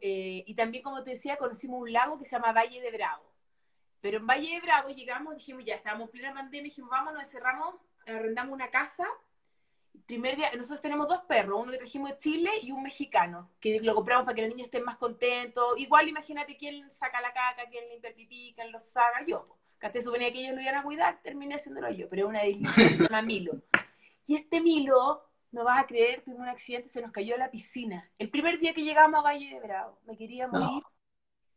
[0.01, 3.33] eh, y también, como te decía, conocimos un lago que se llama Valle de Bravo.
[4.01, 7.75] Pero en Valle de Bravo llegamos, dijimos, ya estábamos en plena pandemia, dijimos, vámonos, encerramos,
[8.05, 9.07] arrendamos una casa.
[10.05, 13.79] Primer día, nosotros tenemos dos perros, uno que trajimos de Chile y un mexicano, que
[13.79, 15.77] lo compramos para que los niños estén más contentos.
[15.77, 19.47] Igual imagínate quién saca la caca, quién limpia el pipí, quién los saca, yo.
[19.79, 22.41] Te suponía que ellos lo iban a cuidar, terminé haciéndolo yo, pero es una
[22.73, 23.53] se llama Milo.
[24.25, 27.49] Y este Milo, no vas a creer, tuvimos un accidente, se nos cayó a la
[27.51, 28.09] piscina.
[28.19, 30.59] El primer día que llegamos a Valle de Bravo, me quería No.
[30.59, 30.83] morir.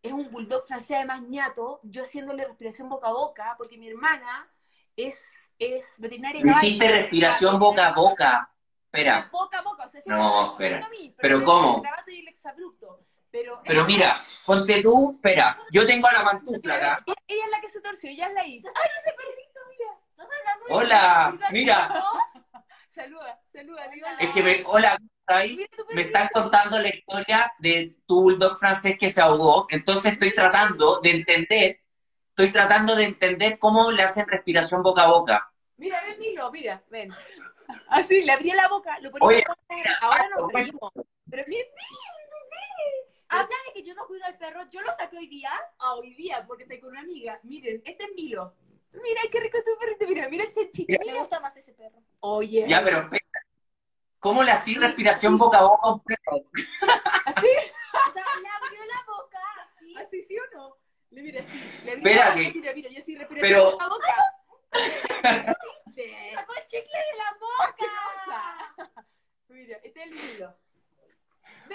[0.02, 4.48] Es un bulldog francés además ñato, yo haciéndole respiración boca a boca, porque mi hermana
[4.96, 5.22] es,
[5.58, 6.42] es veterinaria.
[6.44, 8.48] Hiciste respiración boca a boca.
[8.84, 10.88] Espera, Boca a boca, o sea, No, siempre me espera.
[10.90, 11.82] mí, ¿Pero cómo?
[12.06, 13.00] el y el exabrupto.
[13.32, 14.14] Pero, pero mira,
[14.46, 17.04] ponte tú, espera, yo tengo a la pantufla acá.
[17.26, 18.68] Ella, es la que se torció, ella es la hizo.
[18.68, 19.98] ¡Ay, ese perrito, mira!
[20.68, 22.04] Hola, mira,
[22.94, 24.06] Saluda, saluda, digo.
[24.20, 25.56] es que me, hola, ¿ahí?
[25.56, 30.34] Mira Me están contando la historia de tu bulldog francés que se ahogó, entonces estoy
[30.34, 31.76] tratando de entender,
[32.28, 35.52] estoy tratando de entender cómo le hacen respiración boca a boca.
[35.78, 37.10] Mira, ven, Milo, mira, ven.
[37.88, 40.64] Así, le abrí la boca, lo ponía Oye, boca, ahora nos oye.
[40.64, 40.92] reímos.
[41.30, 41.64] Pero mira,
[43.32, 45.50] Habla de que yo no cuido al perro, yo lo saqué hoy día.
[45.78, 47.40] ah, hoy día, porque estoy con una amiga.
[47.44, 48.54] Miren, este es Milo.
[48.92, 50.92] Mira, qué rico tu perrito, mira, mira el chanchito.
[51.04, 51.96] Me gusta más ese perro.
[52.20, 53.24] Oye, Ya, pero espera,
[54.18, 56.44] ¿cómo le hacís respiración boca a boca a un perro?
[57.24, 57.46] así,
[58.08, 59.38] O sea, le abrió la boca
[59.76, 59.96] así.
[59.96, 60.76] así sí o no.
[61.10, 63.84] Le mira así, le Espera la boca, que- mira, mira, yo sí respiración pero- boca
[63.84, 64.14] a boca.
[66.34, 68.74] Sacó el chicle de la boca.
[69.48, 70.56] Mira, este es el Milo.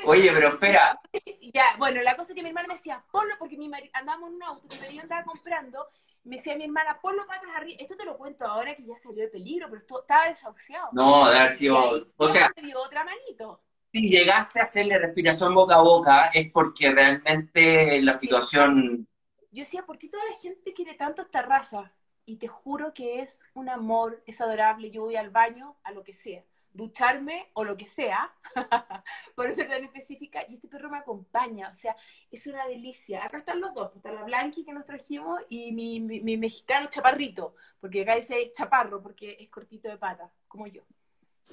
[0.02, 1.00] Oye, pero espera,
[1.54, 4.30] Ya, bueno, la cosa es que mi hermana me decía, ponlo, porque mi marido, andábamos
[4.30, 5.88] en un auto, mi marido andaba comprando,
[6.24, 7.78] me decía mi hermana, ponlo patas arriba.
[7.82, 10.92] Esto te lo cuento ahora que ya salió de peligro, pero esto estaba desahuciado.
[10.92, 13.62] no, de haber Y sido, ahí, o sea, me dio otra manito.
[13.94, 19.06] si llegaste a hacerle respiración boca a boca es porque realmente la situación,
[19.52, 21.94] Yo decía, ¿por qué toda la gente quiere tanto esta raza?
[22.26, 24.92] Y te juro que es un amor, es adorable.
[24.92, 26.44] Yo voy al baño, a lo que sea,
[26.78, 28.32] ducharme o lo que sea,
[29.36, 31.96] por ser tan específica, y este perro me acompaña, o sea,
[32.32, 33.26] es una delicia.
[33.26, 36.88] Acá están los dos, está la Blanqui que nos trajimos y mi, mi, mi mexicano
[36.90, 40.84] chaparrito, porque acá dice chaparro, porque es cortito de pata, como yo.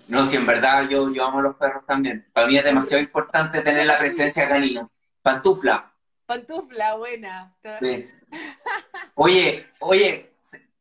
[0.08, 2.26] no, si en verdad yo, yo amo a los perros también.
[2.32, 4.88] Para mí es demasiado importante tener la presencia canina.
[5.22, 5.92] Pantufla.
[6.26, 7.56] Pantufla, buena.
[7.82, 8.08] Sí.
[9.14, 10.34] Oye, oye,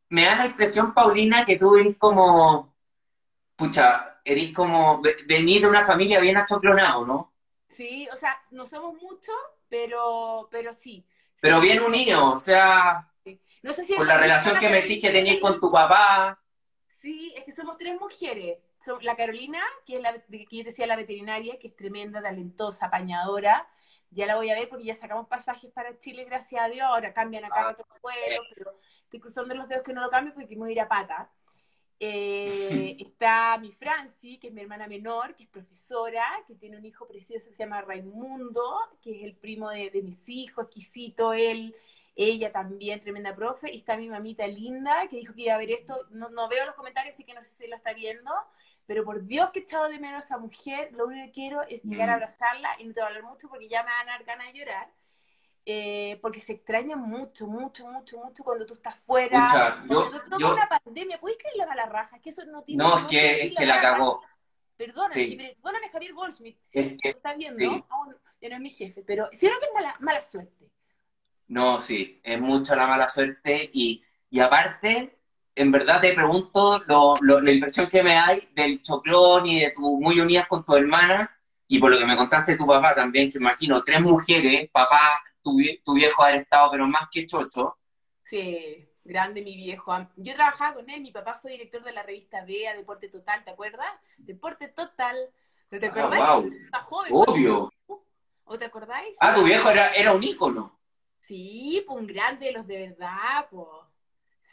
[0.09, 2.73] me da la impresión, Paulina, que tú eres como,
[3.55, 7.33] pucha, eres como, ve- venís de una familia bien achoclonado, ¿no?
[7.69, 9.35] Sí, o sea, no somos muchos,
[9.69, 11.05] pero, pero sí.
[11.41, 13.07] Pero bien unidos, o sea,
[13.63, 16.39] No sé si con la relación que me decís que tenías con tu papá.
[16.87, 18.59] Sí, es que somos tres mujeres.
[19.01, 22.87] La Carolina, que es la que yo te decía la veterinaria, que es tremenda, talentosa,
[22.87, 23.67] apañadora.
[24.11, 26.85] Ya la voy a ver porque ya sacamos pasajes para Chile, gracias a Dios.
[26.87, 30.33] Ahora cambian acá Ah, otros vuelos, pero estoy cruzando los dedos que no lo cambie
[30.33, 31.31] porque a ir a pata.
[32.05, 36.85] Eh, está mi Franci, que es mi hermana menor, que es profesora, que tiene un
[36.85, 41.33] hijo precioso que se llama Raimundo, que es el primo de, de mis hijos, exquisito
[41.33, 41.73] él,
[42.15, 45.71] ella también, tremenda profe, y está mi mamita linda, que dijo que iba a ver
[45.71, 48.31] esto, no, no veo los comentarios, así que no sé si lo está viendo,
[48.85, 51.61] pero por Dios que he echado de menos a esa mujer, lo único que quiero
[51.63, 52.15] es llegar a Mm.
[52.15, 54.51] abrazarla, y no te voy a hablar mucho porque ya me van a dar ganas
[54.51, 54.89] de llorar,
[55.65, 60.37] eh, porque se extraña mucho, mucho, mucho, mucho cuando tú estás fuera, Pucha, yo, cuando
[60.37, 62.15] yo, una pandemia, ¿puedes creer la mala raja?
[62.17, 64.21] Es que eso no tiene no, es no que, es que la cagó.
[64.75, 65.37] Perdóname, Sí.
[65.37, 67.83] perdóname Javier Goldschmidt, si Es que- está viendo, sí.
[67.89, 70.69] aún ya no es mi jefe, pero siento que es mala, mala suerte.
[71.47, 75.19] No, sí, es mucha la mala suerte y, y aparte,
[75.55, 79.71] en verdad te pregunto lo, lo- la impresión que me hay del choclón y de
[79.71, 81.29] tu muy unidas con tu hermana
[81.67, 85.57] y por lo que me contaste tu papá también, que imagino tres mujeres, papá, tu,
[85.85, 87.77] tu viejo haber estado pero más que chocho.
[88.23, 88.87] Sí.
[89.05, 89.91] Grande mi viejo.
[90.15, 93.51] Yo trabajaba con él, mi papá fue director de la revista Bea, Deporte Total, ¿te
[93.51, 93.89] acuerdas?
[94.17, 95.17] Deporte Total.
[95.71, 96.19] ¿No te Ah, acordás?
[96.41, 96.51] wow.
[96.65, 97.11] Está joven.
[97.13, 97.73] Obvio.
[98.45, 99.17] ¿O te acordáis?
[99.19, 100.79] Ah, tu viejo era, era un ícono.
[101.19, 103.67] Sí, pues un grande de los de verdad, pues.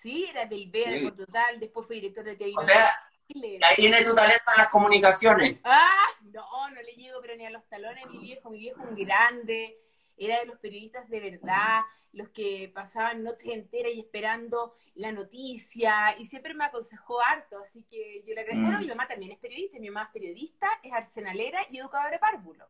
[0.03, 0.99] Sí, era del Bea, Sí.
[0.99, 2.91] Deporte Total, después fue director de TV O sea,
[3.35, 5.59] Ahí viene tu talento en las comunicaciones.
[5.65, 8.97] Ah, no, no le llego pero ni a los talones mi viejo, mi viejo un
[8.97, 9.79] grande,
[10.17, 11.81] era de los periodistas de verdad,
[12.13, 17.85] los que pasaban noches enteras y esperando la noticia, y siempre me aconsejó harto, así
[17.85, 18.71] que yo le agradezco.
[18.71, 18.81] Mm.
[18.81, 22.69] Mi mamá también es periodista, mi mamá es periodista, es arsenalera y educadora de párvulo.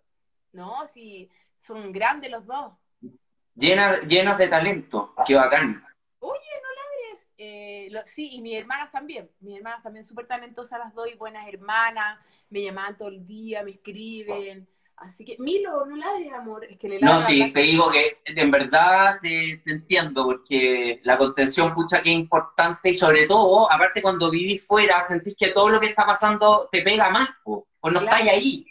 [0.53, 2.73] No, sí, son grandes los dos.
[3.55, 5.15] Llenas, llenas de talento.
[5.27, 5.85] Qué bacán.
[7.43, 9.31] Eh, lo- sí, y mis hermanas también.
[9.41, 12.19] Mis hermanas también súper talentosas las dos y buenas hermanas.
[12.51, 14.69] Me llamaban todo el día, me escriben.
[14.97, 16.67] Así que, Milo, no ladres, amor.
[16.67, 21.01] Es que le No, sí, la- te digo que en verdad te, te entiendo, porque
[21.03, 25.49] la contención, pucha, que es importante y sobre todo, aparte cuando vivís fuera, sentís que
[25.53, 28.17] todo lo que está pasando te pega más, po, pues no Claro.
[28.17, 28.67] estáis ahí,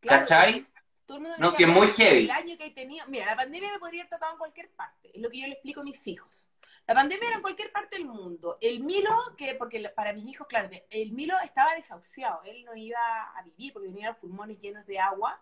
[0.00, 0.66] Claro, ¿cachai?
[1.06, 2.24] todo el mundo me No, sí, es muy "Pero heavy".
[2.24, 5.10] El año que he tenido, mira, la pandemia me podría haber tocado en cualquier parte,
[5.12, 6.48] es lo que yo le explico a mis hijos.
[6.86, 8.58] La pandemia era en cualquier parte del mundo.
[8.60, 12.98] El Milo, que porque para mis hijos, claro, el Milo estaba desahuciado, él no iba
[13.36, 15.40] a vivir porque tenía los pulmones llenos de agua.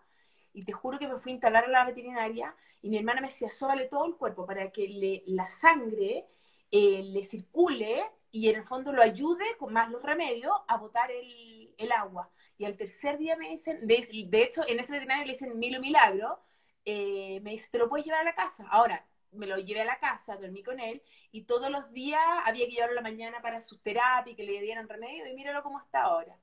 [0.53, 3.27] Y te juro que me fui a instalar a la veterinaria y mi hermana me
[3.27, 6.27] decía, sóbale todo el cuerpo para que le- la sangre
[6.71, 11.11] eh, le circule y en el fondo lo ayude con más los remedios a botar
[11.11, 12.29] el, el agua.
[12.57, 15.79] Y al tercer día me dicen, de, de hecho, en ese veterinario le dicen Milo
[15.79, 16.39] Milagro,
[16.85, 18.65] eh, me dice, ¿te lo puedes llevar a la casa?
[18.69, 22.65] Ahora, me lo llevé a la casa, dormí con él, y todos los días había
[22.65, 25.79] que llevarlo a la mañana para sus terapias, que le dieran remedio, y míralo cómo
[25.79, 26.37] está ahora.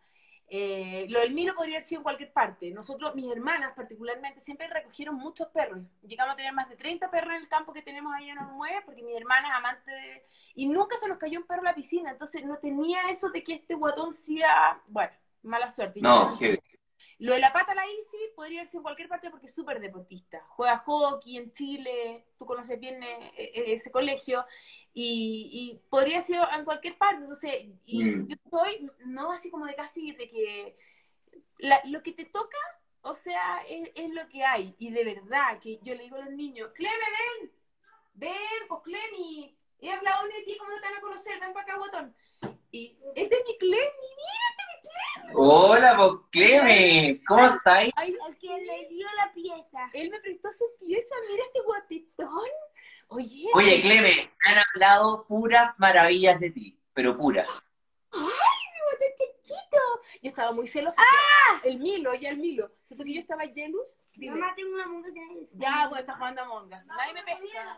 [0.53, 2.72] Eh, lo del Milo podría haber sido en cualquier parte.
[2.72, 5.79] Nosotros, mis hermanas particularmente, siempre recogieron muchos perros.
[6.03, 8.83] Llegamos a tener más de 30 perros en el campo que tenemos ahí en Ormue,
[8.85, 10.26] porque mi hermana es amante de...
[10.57, 13.44] Y nunca se nos cayó un perro a la piscina, entonces no tenía eso de
[13.44, 14.83] que este guatón sea...
[14.88, 15.12] Bueno,
[15.44, 16.00] mala suerte.
[16.00, 16.59] No, heavy.
[17.20, 19.78] Lo de la pata la Isi podría haber sido en cualquier parte porque es súper
[19.80, 20.40] deportista.
[20.48, 24.44] Juega hockey en Chile, tú conoces bien eh, eh, ese colegio,
[24.92, 27.16] y, y podría haber sido en cualquier parte.
[27.22, 28.26] Entonces, y Mm.
[28.28, 30.76] yo soy, no así como de casi de que
[31.59, 32.59] la- lo que te toca,
[33.02, 34.74] o sea, es, es lo que hay.
[34.78, 36.94] Y de verdad, que yo le digo a los niños, Cleme,
[37.40, 37.52] ven,
[38.14, 41.38] ven, pues Clemi, he hablado de ti, ¿cómo no te van a conocer?
[41.40, 42.14] Ven para acá, botón.
[42.72, 44.11] Y es mi Clemi,
[45.35, 47.92] Hola, vos, Cleme, ¿cómo estáis?
[47.96, 49.90] ay, Es que le dio la pieza.
[49.92, 52.48] Él me prestó su pieza, mira este guapetón.
[53.09, 54.02] Oye, Oye, Cleme,
[54.44, 57.48] me han hablado puras maravillas de ti, pero puras.
[58.11, 58.30] guapetón
[59.16, 59.78] chiquito.
[60.22, 61.00] Yo estaba muy celosa.
[61.00, 61.61] ¡Ah!
[61.64, 62.70] El Milo, ya el Milo.
[62.87, 63.87] ¿Siento que yo estaba jealous?
[64.14, 64.37] Dime.
[64.37, 65.09] Mamá, tengo una monga
[65.52, 66.85] Ya, pues está jugando a Mongas.
[66.87, 67.76] Nadie me pesca.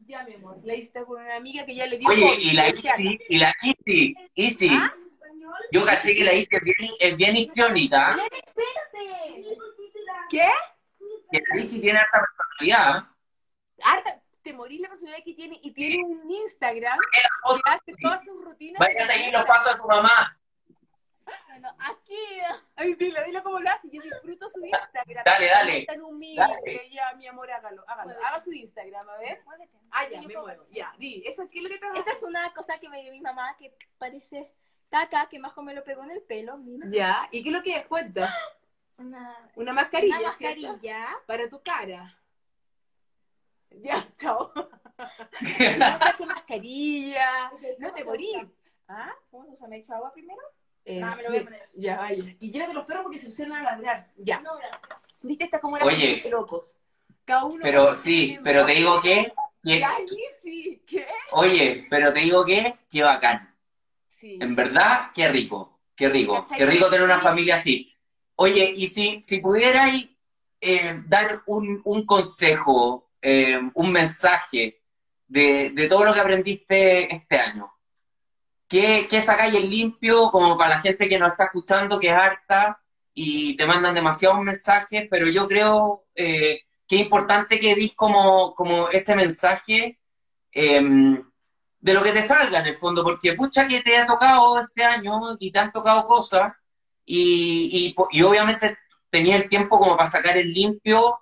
[0.00, 0.58] Ya, mi amor.
[0.62, 3.54] La hice con una amiga que ya le dio Oye, y la Isi, y la
[3.62, 4.94] Isi, Isi, ¿Ah?
[5.72, 8.16] Yo caché que la es bien, es bien histriónica,
[10.30, 10.48] ¿Qué?
[11.30, 13.04] que la Isi tiene harta personalidad.
[13.82, 18.44] Harta, te morís la personalidad que tiene y tiene un Instagram que hace todas sus
[18.44, 18.78] rutinas.
[18.78, 20.38] Vaya a seguir los pasos de tu mamá.
[21.48, 22.14] Bueno, aquí.
[22.76, 23.88] Ay, dile, dile cómo lo hace.
[23.90, 25.24] Yo disfruto su Instagram.
[25.24, 25.78] Dale, dale.
[25.78, 26.88] Está en un mil, Dale.
[26.90, 28.12] ya, mi amor, hágalo, hágalo.
[28.24, 29.42] Haga su Instagram, a ver.
[29.90, 30.62] Ah, ya, me muevo.
[30.70, 31.22] Ya, di.
[31.26, 33.56] ¿Eso qué es lo que te Esta es una cosa que me dio mi mamá
[33.58, 34.52] que parece
[34.90, 36.56] caca, que más me lo pegó en el pelo.
[36.58, 36.86] Mira.
[36.90, 37.86] Ya, ¿y qué es lo que es?
[37.86, 38.32] Cuenta.
[38.98, 40.62] Una, Una mascarilla, una ¿cierto?
[40.62, 41.08] mascarilla.
[41.26, 42.18] Para tu cara.
[43.82, 44.52] Ya, chao.
[44.54, 44.66] No
[45.38, 47.50] se hace mascarilla.
[47.50, 48.36] No te ¿Cómo se morís.
[48.88, 49.12] ¿Ah?
[49.30, 49.68] ¿Cómo se usa?
[49.68, 50.40] ¿Me echo agua primero?
[50.84, 51.80] Eh, Ah, me lo voy a poner así.
[51.80, 52.24] Ya, vaya.
[52.40, 54.08] Y llévate los perros porque se pusieron a ladrar.
[54.16, 54.40] Ya.
[54.40, 54.80] No, gracias.
[55.20, 55.44] ¿Viste?
[55.44, 56.20] Esta es como una Oye.
[56.22, 56.78] de locos.
[57.24, 59.32] Cada uno Pero sí, pero te digo que,
[59.64, 59.96] que- Ya,
[60.42, 61.06] sí, ¿qué?
[61.32, 63.52] oye, pero te digo que, qué bacán.
[64.18, 64.38] Sí.
[64.40, 66.58] En verdad, qué rico, qué rico, ¿Cachai?
[66.58, 67.92] qué rico tener una familia así.
[68.36, 70.08] Oye, y si, si pudierais
[70.60, 74.82] eh, dar un, un consejo, eh, un mensaje
[75.26, 77.70] de, de todo lo que aprendiste este año,
[78.68, 82.14] ¿qué, qué sacáis en limpio como para la gente que nos está escuchando, que es
[82.14, 82.80] harta
[83.14, 88.54] y te mandan demasiados mensajes, pero yo creo eh, que es importante que dis como,
[88.54, 89.98] como ese mensaje
[90.52, 91.22] eh,
[91.86, 94.82] de lo que te salga en el fondo, porque pucha que te ha tocado este
[94.82, 96.52] año y te han tocado cosas
[97.04, 98.76] y, y, y obviamente
[99.08, 101.20] tenía el tiempo como para sacar en limpio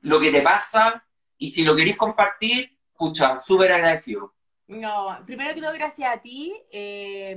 [0.00, 1.04] lo que te pasa
[1.36, 4.32] y si lo queréis compartir, pucha, súper agradecido.
[4.66, 6.54] No, primero que todo, gracias a ti.
[6.72, 7.36] Eh,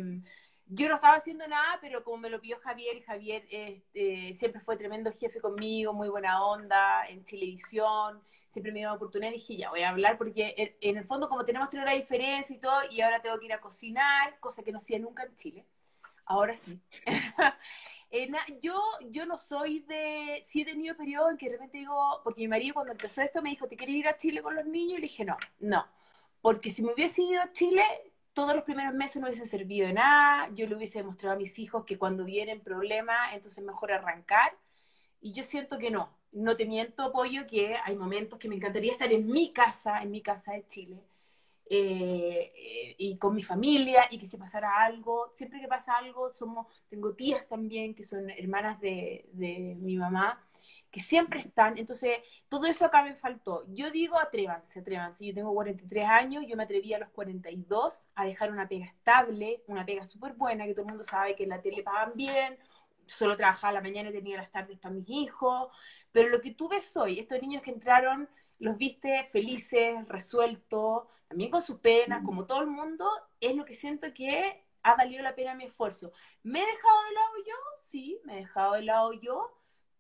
[0.76, 4.62] yo no estaba haciendo nada, pero como me lo pidió Javier, y Javier este, siempre
[4.62, 9.56] fue tremendo jefe conmigo, muy buena onda, en televisión, siempre me dio la oportunidad, dije,
[9.56, 13.02] ya voy a hablar, porque en, el fondo como tenemos una diferencia y todo, y
[13.02, 15.66] ahora tengo que ir a cocinar, cosa que no hacía nunca en Chile,
[16.26, 16.80] ahora sí.
[18.16, 18.30] Eh,
[18.62, 22.42] yo, yo no soy de, sí he tenido periodos en que de repente digo, porque
[22.42, 25.00] mi marido cuando empezó esto me dijo, ¿te quieres ir a Chile con los niños?
[25.00, 25.88] Y le dije, no, no,
[26.40, 27.84] porque si me hubiese ido a Chile,
[28.34, 31.58] todos los primeros meses no hubiesen servido de nada, yo le hubiese demostrado a mis
[31.60, 34.58] hijos que cuando vienen problemas, entonces mejor arrancar,
[35.22, 38.92] y yo siento que no, no te miento, Pollo, que hay momentos que me encantaría
[38.92, 41.04] estar en mi casa, en mi casa de Chile,
[41.70, 46.68] eh, y con mi familia, y que si pasara algo, siempre que pasa algo, somos,
[46.90, 50.44] tengo tías también, que son hermanas de, de mi mamá,
[50.94, 53.66] que siempre están, entonces todo eso acá me faltó.
[53.70, 55.26] Yo digo, atrévanse, atrévanse.
[55.26, 59.64] Yo tengo 43 años, yo me atreví a los 42 a dejar una pega estable,
[59.66, 62.60] una pega súper buena, que todo el mundo sabe que en la tele pagan bien,
[63.08, 65.70] solo trabajaba la mañana y tenía las tardes para mis hijos,
[66.12, 68.30] pero lo que tú ves hoy, estos niños que entraron,
[68.60, 72.26] los viste felices, resueltos, también con sus penas, mm.
[72.26, 76.12] como todo el mundo, es lo que siento que ha valido la pena mi esfuerzo.
[76.44, 77.56] ¿Me he dejado de lado yo?
[77.80, 79.50] Sí, me he dejado de lado yo,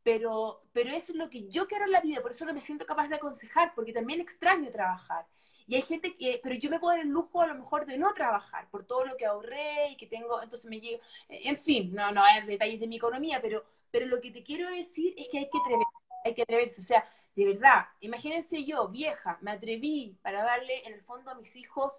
[0.04, 2.62] pero, pero eso es lo que yo quiero en la vida, por eso no me
[2.62, 5.26] siento capaz de aconsejar, porque también extraño trabajar.
[5.66, 7.98] Y hay gente que, pero yo me puedo dar el lujo a lo mejor de
[7.98, 11.94] no trabajar por todo lo que ahorré y que tengo, entonces me llego, en fin,
[11.94, 15.30] no, no hay detalles de mi economía, pero, pero lo que te quiero decir es
[15.30, 15.92] que hay que atreverse,
[16.26, 20.94] hay que atreverse, o sea, de verdad, imagínense yo, vieja, me atreví para darle en
[20.94, 21.94] el fondo a mis hijos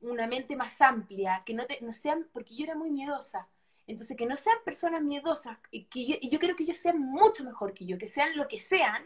[0.00, 3.48] una mente más amplia, que no, te, no sean, porque yo era muy miedosa,
[3.86, 7.44] entonces, que no sean personas miedosas, y que yo, yo creo que ellos sean mucho
[7.44, 9.04] mejor que yo, que sean lo que sean,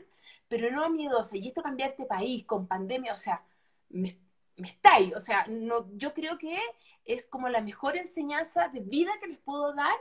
[0.49, 1.35] pero no miedosas.
[1.35, 3.43] Y esto cambiar este país con pandemia, o sea,
[3.91, 4.19] me,
[4.57, 5.13] me está ahí.
[5.15, 6.59] O sea, no, yo creo que
[7.05, 9.97] es como la mejor enseñanza de vida que les puedo dar.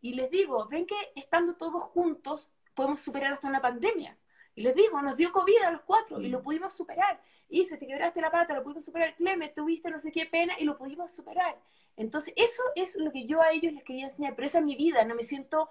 [0.00, 4.18] Y les digo, ven que estando todos juntos podemos superar hasta una pandemia.
[4.54, 6.42] Y les digo, nos dio COVID a los cuatro y lo mm.
[6.42, 7.20] pudimos superar.
[7.48, 9.14] Y se te quebraste la pata, lo pudimos superar.
[9.14, 11.58] Cleme, tuviste no sé qué pena y lo pudimos superar.
[11.96, 14.76] Entonces, eso es lo que yo a ellos les quería enseñar, pero esa es mi
[14.76, 15.70] vida, no me siento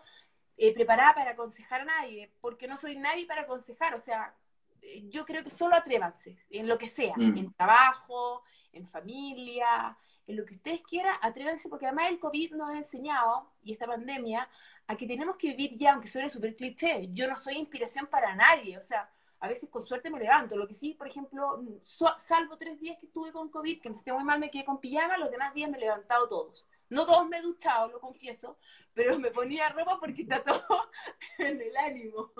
[0.57, 4.35] eh, preparada para aconsejar a nadie, porque no soy nadie para aconsejar, o sea,
[4.81, 7.37] eh, yo creo que solo atrévanse, en lo que sea, mm.
[7.37, 9.97] en trabajo, en familia,
[10.27, 13.87] en lo que ustedes quieran, atrévanse, porque además el COVID nos ha enseñado, y esta
[13.87, 14.47] pandemia,
[14.87, 18.35] a que tenemos que vivir ya, aunque suene súper cliché, yo no soy inspiración para
[18.35, 19.09] nadie, o sea,
[19.41, 20.55] a veces con suerte me levanto.
[20.55, 24.13] Lo que sí, por ejemplo, salvo tres días que estuve con COVID, que me esté
[24.13, 26.67] muy mal, me quedé con pijama, los demás días me he levantado todos.
[26.89, 28.57] No todos me he duchado, lo confieso,
[28.93, 30.91] pero me ponía ropa porque está todo
[31.39, 32.31] en el ánimo.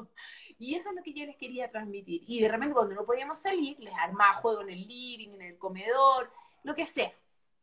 [0.59, 2.21] Y eso es lo que yo les quería transmitir.
[2.27, 5.57] Y de repente cuando no podíamos salir, les armaba juego en el living, en el
[5.57, 6.31] comedor,
[6.61, 7.11] lo que sea.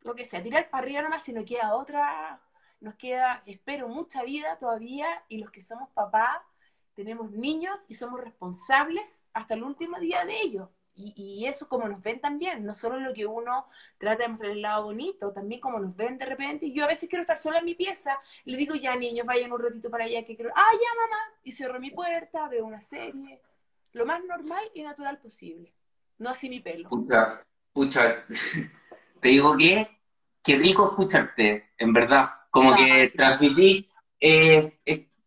[0.01, 0.43] Lo que sea.
[0.43, 2.41] Tirar para arriba nomás si no queda otra.
[2.81, 5.23] Nos queda, espero, mucha vida todavía.
[5.29, 6.41] Y los que somos papás,
[6.99, 10.69] tenemos niños y somos responsables hasta el último día de ellos.
[10.95, 13.67] Y, eso como nos ven también, no solo lo que uno
[13.97, 16.65] trata de mostrar el lado bonito, también como nos ven de repente.
[16.65, 19.53] Y yo a veces quiero estar sola en mi pieza, le digo ya niños, vayan
[19.53, 22.81] un ratito para allá que quiero, ah, ya mamá, y cierro mi puerta, veo una
[22.81, 23.41] serie,
[23.93, 25.71] lo más normal y natural posible,
[26.17, 26.89] no así mi pelo.
[26.89, 28.25] Pucha, pucha,
[29.21, 29.87] te digo que,
[30.43, 33.87] qué rico escucharte, en verdad, como que transmití,
[34.19, 34.79] eh,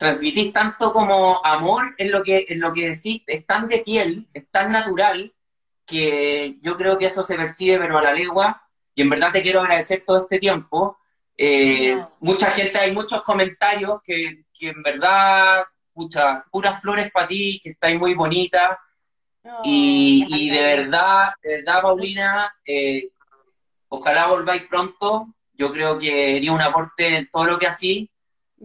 [0.03, 4.27] transmitís tanto como amor en lo que, en lo que decís, es tan de piel,
[4.35, 5.33] es tan natural,
[5.87, 8.63] que yo creo que eso se percibe, pero a la legua,
[8.95, 10.99] y en verdad te quiero agradecer todo este tiempo.
[11.37, 17.61] Eh, mucha gente, hay muchos comentarios que, que en verdad, pucha, puras flores para ti,
[17.63, 18.81] que estáis muy bonita.
[19.63, 23.09] y, y, de verdad, de verdad, Paulina, eh,
[23.89, 25.29] ojalá volváis pronto.
[25.55, 28.12] Yo creo que haría un aporte en todo lo que así.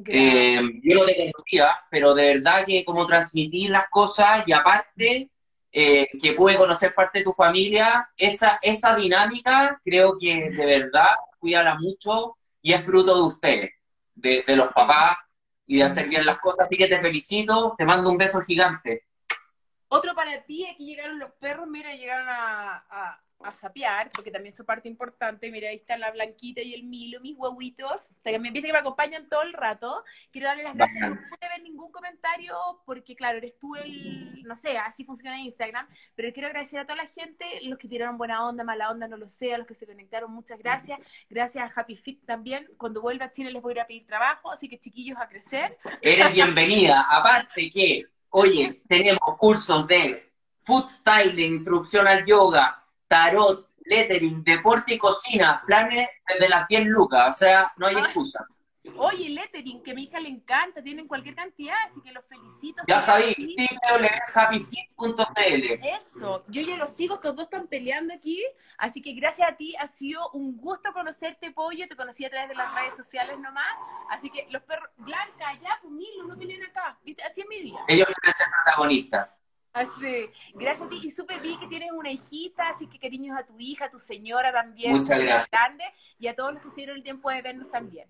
[0.06, 5.32] Eh, yo no te conocía, pero de verdad que como transmití las cosas y aparte
[5.72, 11.08] eh, que pude conocer parte de tu familia, esa, esa dinámica creo que de verdad
[11.40, 13.72] cuídala mucho y es fruto de ustedes,
[14.14, 15.18] de, los papás
[15.66, 16.68] y de hacer bien las cosas.
[16.68, 19.07] Así que te felicito, te mando un beso gigante.
[19.90, 24.66] Otro para ti, aquí llegaron los perros, mira, llegaron a a sapear, porque también es
[24.66, 25.52] parte importante.
[25.52, 28.10] Mira, ahí está la Blanquita y el Milo, mis huevitos.
[28.24, 30.04] También viste que me acompañan todo el rato.
[30.32, 31.10] Quiero darle las gracias.
[31.10, 35.88] No pude ver ningún comentario porque, claro, eres tú el, no sé, así funciona Instagram.
[36.16, 39.18] Pero quiero agradecer a toda la gente, los que tiraron buena onda, mala onda, no
[39.18, 41.00] lo sé, a los que se conectaron, muchas gracias.
[41.30, 42.68] Gracias a Happy Fit también.
[42.78, 45.30] Cuando vuelva a Chile les voy a ir a pedir trabajo, así que chiquillos a
[45.30, 45.78] crecer.
[46.02, 47.06] Eres bienvenida.
[47.10, 54.98] Aparte que, oye, tenemos cursos de food styling, introducción al yoga, tarot, lettering, deporte y
[54.98, 58.44] cocina, planes desde las 10 lucas, o sea, no hay excusa.
[58.98, 62.26] Oye, el lettering, que a mi hija le encanta, tienen cualquier cantidad, así que los
[62.26, 62.84] felicito.
[62.88, 65.80] Ya sabéis, www.happyfit.cl.
[66.00, 68.44] Eso, yo ya los sigo, estos dos están peleando aquí,
[68.78, 72.50] así que gracias a ti ha sido un gusto conocerte, Pollo, te conocí a través
[72.50, 73.68] de las redes sociales nomás,
[74.10, 77.24] así que los perros, Blanca, ya, pues Milo, no vienen acá, ¿viste?
[77.24, 77.80] así es mi día.
[77.88, 79.42] Ellos quieren ser protagonistas.
[79.74, 83.46] Así, gracias a ti, y supe vi que tienes una hijita, así que cariños a
[83.46, 85.50] tu hija, a tu señora también, Muchas gracias.
[85.52, 85.84] grande,
[86.18, 88.10] y a todos los que se dieron el tiempo de vernos también.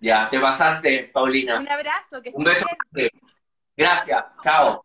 [0.00, 1.58] Ya, te pasaste, Paulina.
[1.60, 2.66] Un abrazo, que Un beso.
[2.90, 3.10] bien.
[3.76, 4.24] Gracias.
[4.42, 4.84] Chao.